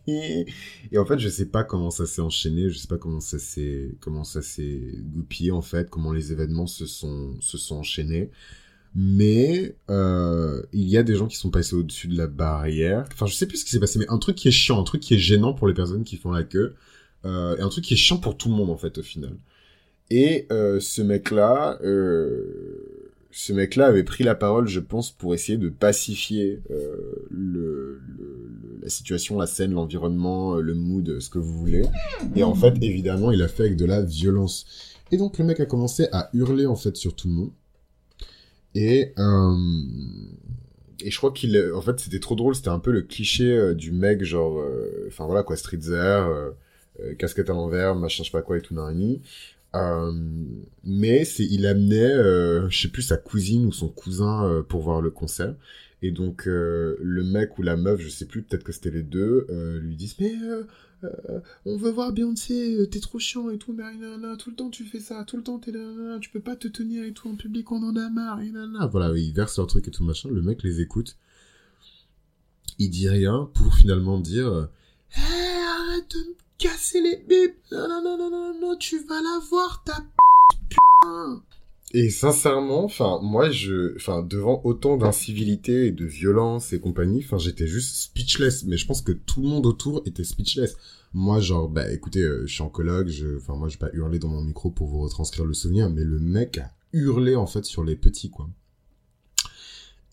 et 0.93 0.99
en 0.99 1.05
fait, 1.05 1.19
je 1.19 1.29
sais 1.29 1.47
pas 1.47 1.65
comment 1.65 1.91
ça 1.91 2.07
s'est 2.07 2.23
enchaîné, 2.23 2.71
je 2.71 2.79
sais 2.79 2.89
pas 2.89 2.99
comment 2.99 3.21
ça 3.21 3.39
s'est, 3.39 3.97
comment 4.01 4.25
ça 4.25 4.43
s'est 4.43 4.95
goupillé, 5.13 5.51
en 5.51 5.63
fait, 5.63 5.91
comment 5.91 6.13
les 6.13 6.33
événements 6.33 6.67
se 6.67 6.87
sont, 6.87 7.35
se 7.41 7.59
sont 7.59 7.77
enchaînés. 7.77 8.31
Mais, 8.95 9.77
euh, 9.91 10.63
il 10.73 10.89
y 10.89 10.97
a 10.97 11.03
des 11.03 11.17
gens 11.17 11.27
qui 11.27 11.37
sont 11.37 11.51
passés 11.51 11.75
au-dessus 11.77 12.09
de 12.09 12.17
la 12.17 12.27
barrière. 12.27 13.07
Enfin, 13.13 13.27
je 13.27 13.35
sais 13.35 13.47
plus 13.47 13.59
ce 13.59 13.65
qui 13.67 13.71
s'est 13.73 13.81
passé, 13.81 13.99
mais 13.99 14.09
un 14.09 14.19
truc 14.19 14.37
qui 14.37 14.49
est 14.49 14.53
chiant, 14.53 14.81
un 14.81 14.85
truc 14.85 15.03
qui 15.03 15.15
est 15.15 15.19
gênant 15.19 15.53
pour 15.53 15.69
les 15.69 15.75
personnes 15.75 16.05
qui 16.05 16.17
font 16.17 16.31
la 16.31 16.45
queue, 16.45 16.75
euh, 17.27 17.57
et 17.59 17.61
un 17.61 17.69
truc 17.69 17.85
qui 17.85 17.95
est 17.95 17.99
chiant 17.99 18.19
pour 18.19 18.37
tout 18.39 18.49
le 18.49 18.55
monde, 18.55 18.71
en 18.71 18.77
fait, 18.79 18.97
au 18.99 19.03
final. 19.03 19.37
Et, 20.11 20.47
euh, 20.53 20.81
ce 20.81 21.03
mec-là, 21.03 21.79
euh, 21.83 22.96
ce 23.39 23.53
mec-là 23.53 23.89
avait 23.89 24.03
pris 24.03 24.25
la 24.25 24.35
parole, 24.35 24.67
je 24.67 24.81
pense, 24.81 25.11
pour 25.11 25.35
essayer 25.35 25.59
de 25.59 25.69
pacifier 25.69 26.63
euh, 26.71 27.27
le, 27.31 28.01
le, 28.09 28.79
la 28.81 28.89
situation, 28.89 29.39
la 29.39 29.47
scène, 29.47 29.75
l'environnement, 29.75 30.55
euh, 30.55 30.63
le 30.63 30.73
mood, 30.73 31.21
ce 31.21 31.29
que 31.29 31.39
vous 31.39 31.53
voulez. 31.53 31.85
Et 32.35 32.45
en 32.45 32.55
fait, 32.55 32.75
évidemment, 32.81 33.31
il 33.31 33.43
a 33.43 33.49
fait 33.49 33.65
avec 33.65 33.77
de 33.77 33.85
la 33.85 34.01
violence. 34.01 34.65
Et 35.13 35.19
donc 35.19 35.37
le 35.37 35.45
mec 35.45 35.61
a 35.61 35.67
commencé 35.67 36.09
à 36.13 36.31
hurler 36.33 36.65
en 36.65 36.77
fait 36.77 36.97
sur 36.97 37.15
tout 37.15 37.29
le 37.29 37.35
monde. 37.35 37.51
Et 38.75 39.13
euh, 39.19 39.55
et 41.05 41.11
je 41.11 41.19
crois 41.19 41.31
qu'il, 41.31 41.63
en 41.75 41.83
fait, 41.83 42.01
c'était 42.01 42.21
trop 42.21 42.37
drôle. 42.37 42.55
C'était 42.55 42.71
un 42.71 42.79
peu 42.79 42.91
le 42.91 43.03
cliché 43.03 43.53
euh, 43.53 43.75
du 43.75 43.93
mec 43.93 44.25
genre, 44.25 44.59
euh, 44.61 45.05
enfin 45.09 45.27
voilà 45.27 45.43
quoi, 45.43 45.59
streetzer, 45.59 46.25
casquette 47.19 47.51
à 47.51 47.53
l'envers, 47.53 47.95
machin, 47.97 48.23
je 48.23 48.31
sais 48.31 48.33
pas 48.33 48.41
quoi 48.41 48.57
et 48.57 48.63
tout 48.63 48.73
nani. 48.73 49.21
Euh, 49.77 50.13
mais 50.85 51.25
il 51.39 51.67
amenait, 51.67 52.15
euh, 52.15 52.69
je 52.69 52.83
sais 52.83 52.89
plus 52.89 53.03
sa 53.03 53.17
cousine 53.17 53.67
ou 53.67 53.73
son 53.73 53.89
cousin 53.89 54.45
euh, 54.45 54.63
pour 54.63 54.83
voir 54.83 55.01
le 55.01 55.11
concert. 55.11 55.55
Et 56.03 56.11
donc 56.11 56.45
le 56.47 57.23
mec 57.25 57.59
ou 57.59 57.63
la 57.63 57.75
meuf, 57.75 58.01
je 58.01 58.11
sais 58.11 58.27
plus, 58.27 58.43
peut-être 58.43 58.65
que 58.65 58.71
c'était 58.71 58.91
les 58.91 59.03
deux, 59.03 59.47
lui 59.81 59.97
disent 59.97 60.17
mais 60.21 60.35
on 61.65 61.77
veut 61.79 61.91
voir 61.91 62.13
Beyoncé, 62.13 62.87
t'es 62.91 63.01
trop 63.01 63.19
chiant 63.19 63.49
et 63.49 63.57
tout, 63.57 63.73
mais 63.73 63.83
tout 64.37 64.51
le 64.51 64.57
temps 64.57 64.69
tu 64.69 64.85
fais 64.85 65.01
ça, 65.01 65.25
tout 65.25 65.39
le 65.39 65.43
temps 65.43 65.59
t'es 65.59 65.73
là, 65.73 66.19
tu 66.21 66.29
peux 66.29 66.41
pas 66.41 66.55
te 66.55 66.69
tenir 66.69 67.03
et 67.03 67.13
tout 67.13 67.29
en 67.29 67.35
public, 67.35 67.73
on 67.73 67.83
en 67.83 67.97
a 67.97 68.11
marre, 68.11 68.43
et 68.43 68.53
Voilà, 68.91 69.17
ils 69.17 69.33
versent 69.33 69.57
leur 69.57 69.67
truc 69.67 69.89
et 69.89 69.91
tout 69.91 70.05
machin, 70.05 70.29
le 70.31 70.43
mec 70.43 70.63
les 70.63 70.83
écoute, 70.83 71.17
il 72.79 72.91
dit 72.91 73.09
rien 73.09 73.51
pour 73.55 73.75
finalement 73.75 74.21
dire 74.21 74.69
hey, 75.13 75.63
arrête 75.65 76.11
de 76.11 76.46
casser 76.59 77.01
les 77.01 77.17
bips. 77.17 77.55
Non, 77.73 77.89
non, 77.89 78.03
non, 78.03 78.31
non, 78.31 78.61
non, 78.61 78.77
tu 78.77 78.99
vas 79.05 79.21
la 79.21 79.41
voir, 79.49 79.83
ta 79.85 80.05
putain. 80.49 81.43
Et 81.95 82.11
sincèrement, 82.11 82.85
enfin, 82.85 83.21
moi, 83.23 83.51
je, 83.51 83.95
enfin, 83.97 84.23
devant 84.23 84.61
autant 84.65 84.97
d'incivilité 84.97 85.87
et 85.87 85.93
de 85.93 86.05
violence 86.05 86.73
et 86.73 86.81
compagnie, 86.81 87.23
enfin, 87.25 87.39
j'étais 87.39 87.67
juste 87.67 87.95
speechless. 87.97 88.65
Mais 88.65 88.77
je 88.77 88.87
pense 88.87 89.03
que 89.03 89.13
tout 89.13 89.41
le 89.41 89.49
monde 89.49 89.67
autour 89.67 90.03
était 90.05 90.25
speechless. 90.25 90.77
Moi, 91.15 91.41
genre, 91.41 91.69
bah, 91.69 91.91
écoutez, 91.91 92.23
euh, 92.23 92.43
je 92.47 92.53
suis 92.53 92.63
oncologue, 92.63 93.09
je, 93.09 93.37
enfin, 93.37 93.55
moi, 93.55 93.69
je 93.69 93.79
vais 93.79 93.89
pas 93.89 93.95
hurler 93.95 94.19
dans 94.19 94.29
mon 94.29 94.43
micro 94.43 94.71
pour 94.71 94.89
vous 94.89 94.99
retranscrire 94.99 95.45
le 95.45 95.55
souvenir, 95.55 95.89
mais 95.89 96.05
le 96.05 96.19
mec 96.19 96.59
a 96.59 96.71
hurlé, 96.93 97.37
en 97.37 97.47
fait, 97.47 97.65
sur 97.65 97.85
les 97.85 97.97
petits, 97.97 98.31
quoi. 98.31 98.49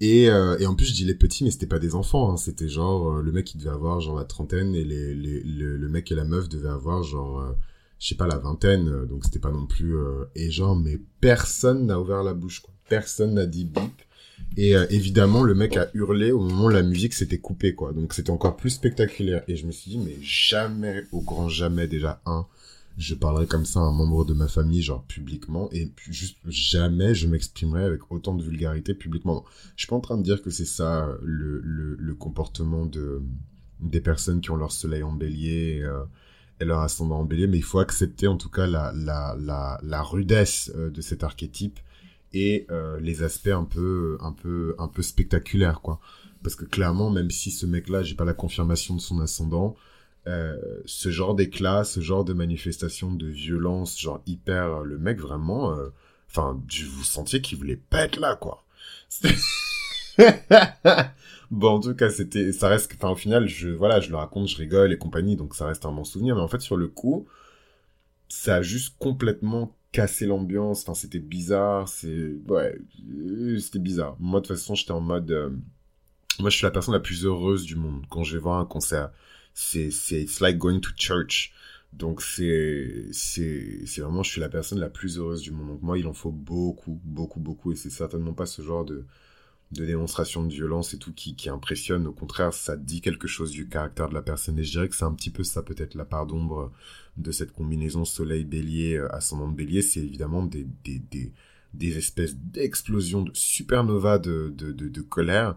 Et, 0.05 0.29
euh, 0.29 0.57
et 0.59 0.65
en 0.65 0.75
plus, 0.75 0.87
je 0.87 0.93
dis 0.93 1.05
les 1.05 1.15
petits, 1.15 1.45
mais 1.45 1.51
c'était 1.51 1.65
pas 1.65 1.79
des 1.79 1.95
enfants. 1.95 2.29
Hein. 2.29 2.35
C'était 2.35 2.67
genre, 2.67 3.09
euh, 3.09 3.21
le 3.21 3.31
mec, 3.31 3.55
il 3.55 3.59
devait 3.59 3.69
avoir 3.69 4.01
genre 4.01 4.17
la 4.17 4.25
trentaine 4.25 4.75
et 4.75 4.83
les, 4.83 5.15
les, 5.15 5.41
le 5.41 5.87
mec 5.87 6.11
et 6.11 6.15
la 6.15 6.25
meuf 6.25 6.49
devaient 6.49 6.67
avoir 6.67 7.03
genre, 7.03 7.39
euh, 7.39 7.53
je 7.99 8.09
sais 8.09 8.15
pas, 8.15 8.27
la 8.27 8.37
vingtaine. 8.37 9.05
Donc 9.05 9.23
c'était 9.23 9.39
pas 9.39 9.51
non 9.51 9.65
plus... 9.65 9.95
et 10.35 10.51
genre, 10.51 10.75
mais 10.75 10.99
personne 11.21 11.85
n'a 11.85 12.01
ouvert 12.01 12.21
la 12.21 12.33
bouche, 12.33 12.59
quoi. 12.59 12.73
Personne 12.89 13.35
n'a 13.35 13.45
dit 13.45 13.63
bip. 13.63 14.01
Et 14.57 14.73
évidemment, 14.89 15.41
le 15.41 15.55
mec 15.55 15.77
a 15.77 15.89
hurlé 15.93 16.33
au 16.33 16.41
moment 16.41 16.65
où 16.65 16.69
la 16.69 16.83
musique 16.83 17.13
s'était 17.13 17.37
coupée, 17.37 17.73
quoi. 17.73 17.93
Donc 17.93 18.13
c'était 18.13 18.31
encore 18.31 18.57
plus 18.57 18.71
spectaculaire. 18.71 19.43
Et 19.47 19.55
je 19.55 19.65
me 19.65 19.71
suis 19.71 19.91
dit, 19.91 19.99
mais 19.99 20.17
jamais, 20.21 21.05
au 21.13 21.21
grand 21.21 21.47
jamais, 21.47 21.87
déjà, 21.87 22.21
un, 22.25 22.45
je 22.97 23.15
parlerai 23.15 23.47
comme 23.47 23.65
ça 23.65 23.79
à 23.79 23.83
un 23.83 23.91
membre 23.91 24.25
de 24.25 24.33
ma 24.33 24.47
famille, 24.47 24.81
genre 24.81 25.03
publiquement, 25.05 25.69
et 25.71 25.91
juste 25.97 26.37
jamais 26.47 27.15
je 27.15 27.27
m'exprimerai 27.27 27.83
avec 27.83 28.11
autant 28.11 28.35
de 28.35 28.43
vulgarité 28.43 28.93
publiquement. 28.93 29.43
Je 29.75 29.83
suis 29.83 29.89
pas 29.89 29.95
en 29.95 30.01
train 30.01 30.17
de 30.17 30.23
dire 30.23 30.41
que 30.41 30.49
c'est 30.49 30.65
ça 30.65 31.09
le, 31.23 31.59
le, 31.61 32.13
comportement 32.15 32.85
de 32.85 33.21
des 33.79 33.99
personnes 33.99 34.41
qui 34.41 34.51
ont 34.51 34.55
leur 34.55 34.71
soleil 34.71 35.03
en 35.03 35.11
bélier 35.11 35.81
euh, 35.81 36.03
et 36.59 36.65
leur 36.65 36.79
ascendant 36.79 37.19
en 37.19 37.25
bélier, 37.25 37.47
mais 37.47 37.57
il 37.57 37.63
faut 37.63 37.79
accepter 37.79 38.27
en 38.27 38.37
tout 38.37 38.49
cas 38.49 38.67
la, 38.67 38.93
la, 38.93 39.35
la, 39.39 39.79
la 39.83 40.01
rudesse 40.03 40.71
euh, 40.75 40.89
de 40.89 41.01
cet 41.01 41.23
archétype 41.23 41.79
et 42.33 42.65
euh, 42.71 42.99
les 42.99 43.23
aspects 43.23 43.47
un 43.47 43.65
peu 43.65 44.17
un 44.21 44.31
peu 44.31 44.75
un 44.77 44.87
peu 44.87 45.01
spectaculaires 45.01 45.81
quoi. 45.81 45.99
Parce 46.43 46.55
que 46.55 46.65
clairement, 46.65 47.09
même 47.09 47.31
si 47.31 47.51
ce 47.51 47.65
mec-là, 47.65 48.03
j'ai 48.03 48.15
pas 48.15 48.25
la 48.25 48.33
confirmation 48.33 48.95
de 48.95 48.99
son 48.99 49.21
ascendant, 49.21 49.75
euh, 50.25 50.57
ce 50.85 51.09
genre 51.09 51.35
d'éclat, 51.35 51.83
ce 51.83 51.99
genre 51.99 52.23
de 52.23 52.31
manifestation 52.33 53.11
de 53.11 53.27
violence, 53.27 53.99
genre 53.99 54.21
hyper, 54.25 54.81
le 54.81 54.97
mec 54.97 55.19
vraiment, 55.19 55.77
euh, 55.77 55.89
enfin, 56.29 56.61
vous 56.67 57.03
sentiez 57.03 57.41
qu'il 57.41 57.57
voulait 57.57 57.75
pas 57.75 58.03
être 58.03 58.19
là, 58.19 58.35
quoi. 58.35 58.63
bon, 61.51 61.69
en 61.69 61.79
tout 61.81 61.93
cas, 61.93 62.09
c'était, 62.09 62.53
ça 62.53 62.69
reste, 62.69 62.93
enfin, 62.95 63.09
au 63.09 63.15
final, 63.15 63.47
je, 63.47 63.69
voilà, 63.69 63.99
je 63.99 64.09
le 64.09 64.15
raconte, 64.15 64.47
je 64.47 64.57
rigole 64.57 64.93
et 64.93 64.97
compagnie, 64.97 65.35
donc 65.35 65.55
ça 65.55 65.67
reste 65.67 65.85
un 65.85 65.91
bon 65.91 66.05
souvenir, 66.05 66.35
mais 66.35 66.41
en 66.41 66.47
fait, 66.47 66.61
sur 66.61 66.77
le 66.77 66.87
coup, 66.87 67.27
ça 68.29 68.55
a 68.55 68.61
juste 68.61 68.95
complètement 68.99 69.75
cassé 69.91 70.25
l'ambiance, 70.25 70.85
c'était 70.95 71.19
bizarre, 71.19 71.87
c'est, 71.89 72.33
ouais, 72.47 72.77
c'était 73.59 73.79
bizarre. 73.79 74.15
Moi, 74.19 74.39
de 74.39 74.47
toute 74.47 74.55
façon, 74.55 74.73
j'étais 74.73 74.91
en 74.91 75.01
mode, 75.01 75.31
euh, 75.31 75.49
moi, 76.39 76.49
je 76.49 76.55
suis 76.55 76.65
la 76.65 76.71
personne 76.71 76.93
la 76.93 76.99
plus 77.01 77.25
heureuse 77.25 77.65
du 77.65 77.75
monde 77.75 78.05
quand 78.09 78.23
je 78.23 78.37
vais 78.37 78.41
voir 78.41 78.59
un 78.59 78.65
concert 78.65 79.11
c'est, 79.53 79.91
c'est, 79.91 80.21
it's 80.21 80.39
like 80.39 80.57
going 80.57 80.79
to 80.79 80.91
church. 80.97 81.53
Donc 81.93 82.21
c'est, 82.21 83.05
c'est, 83.11 83.85
c'est 83.85 84.01
vraiment, 84.01 84.23
je 84.23 84.31
suis 84.31 84.41
la 84.41 84.49
personne 84.49 84.79
la 84.79 84.89
plus 84.89 85.19
heureuse 85.19 85.41
du 85.41 85.51
monde. 85.51 85.67
Donc 85.67 85.81
moi, 85.83 85.97
il 85.99 86.07
en 86.07 86.13
faut 86.13 86.31
beaucoup, 86.31 86.99
beaucoup, 87.03 87.39
beaucoup, 87.39 87.71
et 87.71 87.75
c'est 87.75 87.91
certainement 87.91 88.33
pas 88.33 88.47
ce 88.47 88.63
genre 88.63 88.83
de, 88.83 89.05
de 89.71 89.85
démonstration 89.85 90.43
de 90.43 90.51
violence 90.51 90.93
et 90.95 90.97
tout 90.97 91.13
qui, 91.13 91.35
qui 91.35 91.49
impressionne. 91.49 92.07
Au 92.07 92.11
contraire, 92.13 92.51
ça 92.53 92.77
dit 92.77 93.01
quelque 93.01 93.27
chose 93.27 93.51
du 93.51 93.67
caractère 93.67 94.09
de 94.09 94.15
la 94.15 94.23
personne. 94.23 94.57
Et 94.57 94.63
je 94.63 94.71
dirais 94.71 94.89
que 94.89 94.95
c'est 94.95 95.05
un 95.05 95.13
petit 95.13 95.29
peu 95.29 95.43
ça, 95.43 95.61
peut-être, 95.61 95.93
la 95.93 96.05
part 96.05 96.25
d'ombre 96.25 96.71
de 97.17 97.31
cette 97.31 97.51
combinaison 97.51 98.05
soleil-bélier, 98.05 98.97
euh, 98.97 99.15
ascendant 99.15 99.47
bélier. 99.47 99.83
C'est 99.83 99.99
évidemment 99.99 100.43
des, 100.43 100.65
des, 100.83 100.97
des, 100.97 101.31
des 101.75 101.97
espèces 101.97 102.35
d'explosions 102.35 103.21
de 103.21 103.31
supernova 103.35 104.17
de, 104.17 104.51
de, 104.57 104.71
de 104.71 105.01
colère 105.01 105.55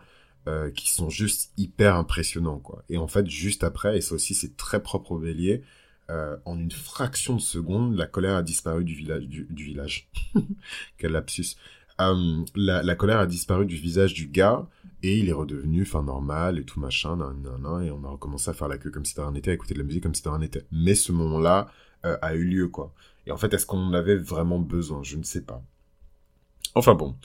euh, 0.48 0.70
qui 0.70 0.92
sont 0.92 1.10
juste 1.10 1.50
hyper 1.56 1.96
impressionnants, 1.96 2.60
quoi. 2.60 2.84
Et 2.88 2.98
en 2.98 3.08
fait, 3.08 3.28
juste 3.28 3.64
après, 3.64 3.98
et 3.98 4.00
ça 4.00 4.14
aussi, 4.14 4.32
c'est 4.32 4.56
très 4.56 4.80
propre 4.80 5.10
au 5.12 5.18
bélier, 5.18 5.64
euh, 6.08 6.36
en 6.44 6.56
une 6.56 6.70
fraction 6.70 7.34
de 7.34 7.40
seconde, 7.40 7.96
la 7.96 8.06
colère 8.06 8.36
a 8.36 8.42
disparu 8.44 8.84
du 8.84 8.94
village. 8.94 9.26
Du, 9.26 9.44
village. 9.50 10.08
Quel 10.98 11.10
lapsus. 11.10 11.56
Euh, 12.00 12.44
la, 12.54 12.94
colère 12.94 13.18
a 13.18 13.26
disparu 13.26 13.66
du 13.66 13.74
visage 13.74 14.14
du 14.14 14.28
gars 14.28 14.68
et 15.02 15.18
il 15.18 15.28
est 15.28 15.32
redevenu 15.32 15.84
fin 15.84 16.04
normal 16.04 16.60
et 16.60 16.64
tout 16.64 16.78
machin, 16.78 17.16
nan, 17.16 17.42
nan, 17.42 17.82
et 17.82 17.90
on 17.90 18.04
a 18.04 18.08
recommencé 18.08 18.48
à 18.50 18.54
faire 18.54 18.68
la 18.68 18.78
queue 18.78 18.90
comme 18.90 19.04
si 19.04 19.16
de 19.16 19.20
rien 19.22 19.32
n'était, 19.32 19.50
à 19.50 19.54
écouter 19.54 19.74
de 19.74 19.80
la 19.80 19.84
musique 19.84 20.04
comme 20.04 20.14
si 20.14 20.22
de 20.22 20.28
rien 20.28 20.38
n'était. 20.38 20.64
Mais 20.70 20.94
ce 20.94 21.10
moment-là 21.10 21.72
a 22.04 22.34
eu 22.36 22.44
lieu, 22.44 22.68
quoi. 22.68 22.94
Et 23.26 23.32
en 23.32 23.36
fait, 23.36 23.52
est-ce 23.52 23.66
qu'on 23.66 23.80
en 23.80 23.94
avait 23.94 24.14
vraiment 24.14 24.60
besoin? 24.60 25.02
Je 25.02 25.16
ne 25.16 25.24
sais 25.24 25.42
pas. 25.42 25.60
Enfin 26.76 26.94
bon, 26.94 27.16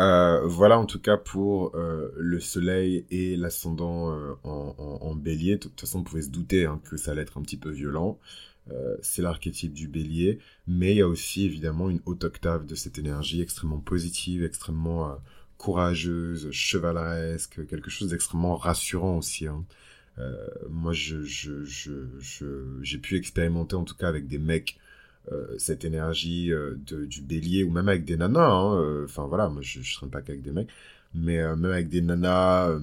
euh, 0.00 0.46
voilà 0.46 0.78
en 0.78 0.84
tout 0.84 1.00
cas 1.00 1.16
pour 1.16 1.74
euh, 1.74 2.12
le 2.18 2.40
soleil 2.40 3.06
et 3.10 3.36
l'ascendant 3.36 4.12
euh, 4.12 4.34
en, 4.44 4.74
en, 5.00 5.14
bélier. 5.14 5.56
De 5.56 5.62
toute 5.62 5.80
façon, 5.80 6.00
on 6.00 6.02
pouvait 6.02 6.22
se 6.22 6.28
douter 6.28 6.66
hein, 6.66 6.78
que 6.84 6.98
ça 6.98 7.12
allait 7.12 7.22
être 7.22 7.38
un 7.38 7.42
petit 7.42 7.56
peu 7.56 7.70
violent. 7.70 8.18
Euh, 8.70 8.96
c'est 9.00 9.22
l'archétype 9.22 9.72
du 9.72 9.88
bélier, 9.88 10.40
mais 10.66 10.92
il 10.92 10.98
y 10.98 11.00
a 11.00 11.08
aussi 11.08 11.46
évidemment 11.46 11.88
une 11.88 12.00
haute 12.04 12.22
octave 12.24 12.66
de 12.66 12.74
cette 12.74 12.98
énergie 12.98 13.40
extrêmement 13.40 13.80
positive, 13.80 14.44
extrêmement 14.44 15.08
euh, 15.08 15.14
courageuse, 15.56 16.50
chevaleresque, 16.50 17.66
quelque 17.66 17.88
chose 17.88 18.10
d'extrêmement 18.10 18.56
rassurant 18.56 19.16
aussi. 19.16 19.46
Hein. 19.46 19.64
Euh, 20.18 20.36
moi, 20.68 20.92
je, 20.92 21.22
je, 21.22 21.64
je, 21.64 22.78
j'ai 22.82 22.98
pu 22.98 23.16
expérimenter 23.16 23.74
en 23.74 23.84
tout 23.84 23.96
cas 23.96 24.08
avec 24.08 24.26
des 24.26 24.38
mecs 24.38 24.78
cette 25.58 25.84
énergie 25.84 26.48
de, 26.48 27.04
du 27.04 27.20
bélier 27.22 27.62
ou 27.64 27.70
même 27.70 27.88
avec 27.88 28.04
des 28.04 28.16
nanas. 28.16 28.50
Hein. 28.50 29.04
Enfin 29.04 29.26
voilà, 29.26 29.48
moi 29.48 29.60
je 29.62 29.80
ne 29.80 29.84
serais 29.84 30.08
pas 30.08 30.22
qu'avec 30.22 30.42
des 30.42 30.52
mecs, 30.52 30.68
mais 31.14 31.36
même 31.56 31.72
avec 31.72 31.88
des 31.88 32.00
nanas 32.00 32.78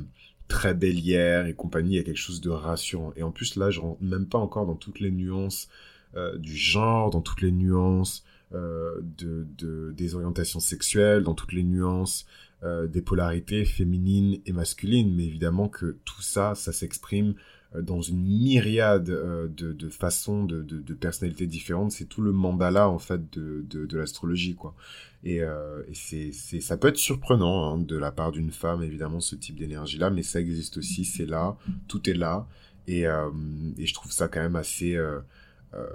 très 0.48 0.74
bélière 0.74 1.48
et 1.48 1.54
compagnie, 1.54 1.94
il 1.94 1.98
y 1.98 2.00
a 2.00 2.04
quelque 2.04 2.18
chose 2.18 2.42
de 2.42 2.50
rassurant. 2.50 3.14
Et 3.16 3.24
en 3.24 3.32
plus, 3.32 3.56
là, 3.56 3.72
je 3.72 3.80
rentre 3.80 4.02
même 4.04 4.28
pas 4.28 4.38
encore 4.38 4.66
dans 4.66 4.76
toutes 4.76 5.00
les 5.00 5.12
nuances 5.12 5.70
euh, 6.16 6.38
du 6.38 6.56
genre, 6.56 7.10
dans 7.10 7.22
toutes 7.22 7.42
les 7.42 7.52
nuances 7.52 8.24
euh, 8.54 9.02
de, 9.18 9.46
de, 9.58 9.92
des 9.92 10.16
orientations 10.16 10.60
sexuelles, 10.60 11.24
dans 11.24 11.34
toutes 11.34 11.54
les 11.54 11.64
nuances 11.64 12.26
euh, 12.64 12.88
des 12.88 13.02
polarités 13.02 13.66
féminines 13.66 14.40
et 14.46 14.54
masculines. 14.54 15.14
Mais 15.16 15.26
évidemment 15.26 15.68
que 15.68 15.98
tout 16.06 16.22
ça, 16.22 16.56
ça 16.56 16.72
s'exprime 16.72 17.32
euh, 17.32 17.34
dans 17.82 18.02
une 18.02 18.22
myriade 18.22 19.10
euh, 19.10 19.48
de, 19.48 19.90
façons, 19.90 20.44
de, 20.44 20.94
personnalités 20.94 21.48
différentes. 21.48 21.92
C'est 21.92 22.06
tout 22.06 22.22
le 22.22 22.32
mandala, 22.32 22.90
en 22.90 23.00
fait, 23.00 23.22
de, 23.34 23.66
de, 23.70 23.98
l'astrologie, 23.98 24.56
quoi. 24.56 24.76
Et, 25.24 25.42
euh, 25.42 25.82
et 25.88 25.96
c'est, 25.96 26.32
c'est, 26.32 26.62
ça 26.62 26.78
peut 26.78 26.90
être 26.90 26.98
surprenant 26.98 27.74
hein, 27.74 27.78
de 27.80 27.98
la 27.98 28.12
part 28.12 28.32
d'une 28.32 28.52
femme, 28.52 28.84
évidemment, 28.84 29.20
ce 29.20 29.36
type 29.36 29.58
d'énergie-là, 29.58 30.10
mais 30.12 30.22
ça 30.22 30.40
existe 30.40 30.78
aussi, 30.78 31.04
c'est 31.04 31.26
là, 31.26 31.58
tout 31.88 32.10
est 32.10 32.14
là. 32.14 32.48
Et, 32.88 33.08
euh, 33.08 33.30
et 33.78 33.88
je 33.88 33.94
trouve 33.94 34.12
ça 34.12 34.28
quand 34.28 34.42
même 34.42 34.56
assez... 34.56 34.96
Euh, 34.96 35.20
euh, 35.76 35.88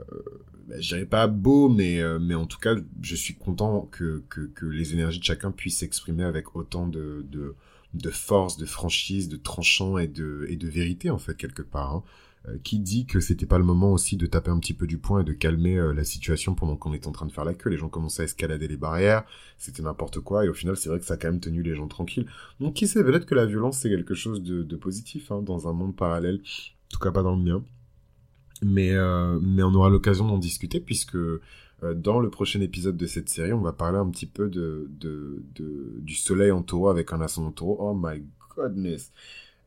ben, 0.67 0.81
je 0.81 0.95
dirais 0.95 1.07
pas 1.07 1.27
beau, 1.27 1.69
mais, 1.69 2.01
euh, 2.01 2.19
mais 2.19 2.35
en 2.35 2.47
tout 2.47 2.59
cas, 2.59 2.75
je 3.03 3.15
suis 3.15 3.35
content 3.35 3.89
que, 3.91 4.23
que, 4.29 4.67
les 4.67 4.93
énergies 4.93 5.19
de 5.19 5.25
chacun 5.25 5.51
puissent 5.51 5.79
s'exprimer 5.79 6.25
avec 6.25 6.55
autant 6.55 6.87
de, 6.87 7.25
de 7.95 8.11
force, 8.11 8.57
de 8.57 8.67
franchise, 8.67 9.29
de 9.29 9.37
tranchant 9.37 9.99
et 9.99 10.07
de, 10.07 10.47
et 10.49 10.57
de 10.57 10.69
vérité, 10.69 11.11
en 11.11 11.19
fait, 11.19 11.37
quelque 11.37 11.63
part. 11.63 11.95
Hein. 11.95 12.03
Euh, 12.49 12.57
qui 12.65 12.79
dit 12.79 13.05
que 13.05 13.21
c'était 13.21 13.45
pas 13.45 13.59
le 13.59 13.65
moment 13.65 13.93
aussi 13.93 14.17
de 14.17 14.25
taper 14.25 14.51
un 14.51 14.59
petit 14.59 14.73
peu 14.73 14.87
du 14.87 14.97
poing 14.97 15.21
et 15.21 15.25
de 15.25 15.35
calmer 15.35 15.77
euh, 15.77 15.93
la 15.93 16.05
situation 16.05 16.55
pendant 16.55 16.75
qu'on 16.75 16.95
est 16.95 17.07
en 17.07 17.13
train 17.13 17.27
de 17.27 17.33
faire 17.33 17.45
la 17.45 17.53
queue. 17.53 17.69
Les 17.69 17.77
gens 17.77 17.91
commençaient 17.91 18.23
à 18.23 18.25
escalader 18.25 18.67
les 18.67 18.79
barrières, 18.79 19.25
c'était 19.59 19.83
n'importe 19.83 20.21
quoi, 20.21 20.47
et 20.47 20.49
au 20.49 20.55
final, 20.55 20.75
c'est 20.79 20.89
vrai 20.89 20.99
que 20.99 21.05
ça 21.05 21.15
a 21.15 21.17
quand 21.19 21.29
même 21.29 21.41
tenu 21.41 21.63
les 21.63 21.75
gens 21.75 21.87
tranquilles. 21.87 22.25
Donc, 22.59 22.73
qui 22.73 22.87
sait, 22.87 23.05
peut-être 23.05 23.27
que 23.27 23.35
la 23.35 23.45
violence, 23.45 23.77
c'est 23.77 23.91
quelque 23.91 24.15
chose 24.15 24.43
de, 24.43 24.63
de 24.63 24.77
positif, 24.77 25.31
hein, 25.31 25.43
dans 25.43 25.69
un 25.69 25.75
monde 25.75 25.95
parallèle, 25.95 26.37
en 26.37 26.89
tout 26.89 26.99
cas 26.99 27.11
pas 27.11 27.23
dans 27.23 27.37
le 27.37 27.43
mien. 27.43 27.63
Mais, 28.63 28.93
euh, 28.93 29.39
mais 29.43 29.63
on 29.63 29.75
aura 29.75 29.91
l'occasion 29.91 30.27
d'en 30.27 30.39
discuter, 30.39 30.81
puisque 30.81 31.19
dans 31.95 32.21
le 32.21 32.31
prochain 32.31 32.61
épisode 32.61 32.97
de 32.97 33.07
cette 33.07 33.29
série, 33.29 33.53
on 33.53 33.61
va 33.61 33.73
parler 33.73 33.99
un 33.99 34.09
petit 34.11 34.27
peu 34.27 34.49
de, 34.49 34.91
de, 35.01 35.43
de 35.55 35.95
du 36.01 36.15
soleil 36.15 36.51
en 36.51 36.63
taureau 36.63 36.89
avec 36.89 37.13
un 37.13 37.21
ascendant 37.21 37.53
taureau. 37.53 37.77
Oh 37.81 37.95
my 37.95 38.23
goodness! 38.57 39.13